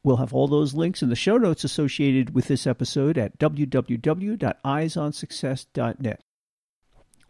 we'll 0.02 0.16
have 0.16 0.34
all 0.34 0.48
those 0.48 0.74
links 0.74 1.00
in 1.00 1.08
the 1.08 1.14
show 1.14 1.38
notes 1.38 1.62
associated 1.62 2.34
with 2.34 2.48
this 2.48 2.66
episode 2.66 3.16
at 3.16 3.38
www.eyesonsuccess.net. 3.38 6.20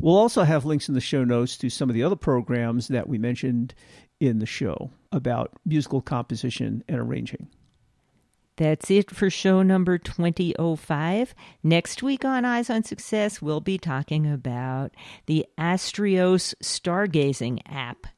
We'll 0.00 0.16
also 0.16 0.44
have 0.44 0.64
links 0.64 0.88
in 0.88 0.94
the 0.94 1.00
show 1.00 1.24
notes 1.24 1.58
to 1.58 1.68
some 1.68 1.90
of 1.90 1.94
the 1.94 2.04
other 2.04 2.16
programs 2.16 2.88
that 2.88 3.08
we 3.08 3.18
mentioned 3.18 3.74
in 4.20 4.38
the 4.38 4.46
show 4.46 4.90
about 5.12 5.52
musical 5.66 6.00
composition 6.00 6.82
and 6.88 6.98
arranging. 6.98 7.48
That's 8.58 8.90
it 8.90 9.12
for 9.12 9.30
show 9.30 9.62
number 9.62 9.98
2005. 9.98 11.34
Next 11.62 12.02
week 12.02 12.24
on 12.24 12.44
Eyes 12.44 12.68
on 12.68 12.82
Success, 12.82 13.40
we'll 13.40 13.60
be 13.60 13.78
talking 13.78 14.26
about 14.26 14.96
the 15.26 15.46
Astrios 15.56 16.54
Stargazing 16.60 17.60
app. 17.66 18.08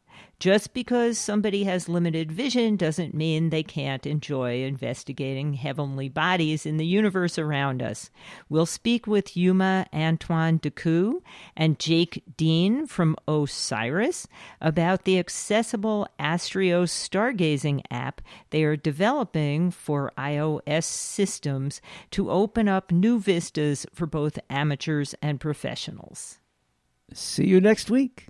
Just 0.41 0.73
because 0.73 1.19
somebody 1.19 1.65
has 1.65 1.87
limited 1.87 2.33
vision 2.33 2.77
doesn't 2.77 3.13
mean 3.13 3.51
they 3.51 3.63
can't 3.63 4.07
enjoy 4.07 4.63
investigating 4.63 5.53
heavenly 5.53 6.09
bodies 6.09 6.65
in 6.65 6.79
the 6.79 6.87
universe 6.87 7.39
around 7.39 7.83
us. 7.83 8.11
We'll 8.49 8.65
speak 8.65 9.07
with 9.07 9.37
Yuma 9.37 9.87
Antoine 9.93 10.59
Decoux 10.59 11.21
and 11.55 11.79
Jake 11.79 12.25
Dean 12.39 12.87
from 12.87 13.17
Osiris 13.29 14.27
about 14.63 15.05
the 15.05 15.19
accessible 15.19 16.09
Astrios 16.19 16.89
stargazing 16.89 17.83
app 17.91 18.23
they 18.49 18.65
are 18.65 18.77
developing 18.77 19.71
for 19.71 20.11
iOS 20.17 20.85
systems 20.85 21.83
to 22.13 22.31
open 22.31 22.67
up 22.67 22.91
new 22.91 23.21
vistas 23.21 23.85
for 23.93 24.07
both 24.07 24.39
amateurs 24.49 25.15
and 25.21 25.39
professionals. 25.39 26.39
See 27.13 27.47
you 27.47 27.61
next 27.61 27.91
week. 27.91 28.29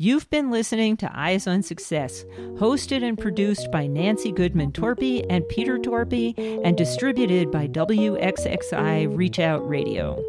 You've 0.00 0.30
been 0.30 0.52
listening 0.52 0.96
to 0.98 1.10
Eyes 1.12 1.48
on 1.48 1.64
Success, 1.64 2.24
hosted 2.54 3.02
and 3.02 3.18
produced 3.18 3.72
by 3.72 3.88
Nancy 3.88 4.30
Goodman 4.30 4.70
Torpy 4.70 5.26
and 5.28 5.42
Peter 5.48 5.76
Torpy, 5.76 6.38
and 6.62 6.78
distributed 6.78 7.50
by 7.50 7.66
WXXI 7.66 9.16
Reach 9.16 9.40
Out 9.40 9.68
Radio. 9.68 10.22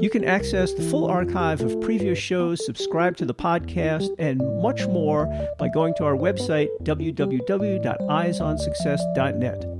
You 0.00 0.08
can 0.08 0.24
access 0.24 0.72
the 0.72 0.84
full 0.84 1.04
archive 1.04 1.60
of 1.60 1.78
previous 1.82 2.18
shows, 2.18 2.64
subscribe 2.64 3.18
to 3.18 3.26
the 3.26 3.34
podcast, 3.34 4.08
and 4.18 4.40
much 4.62 4.86
more 4.86 5.26
by 5.58 5.68
going 5.68 5.92
to 5.98 6.04
our 6.04 6.16
website, 6.16 6.68
www.eyesonsuccess.net. 6.82 9.79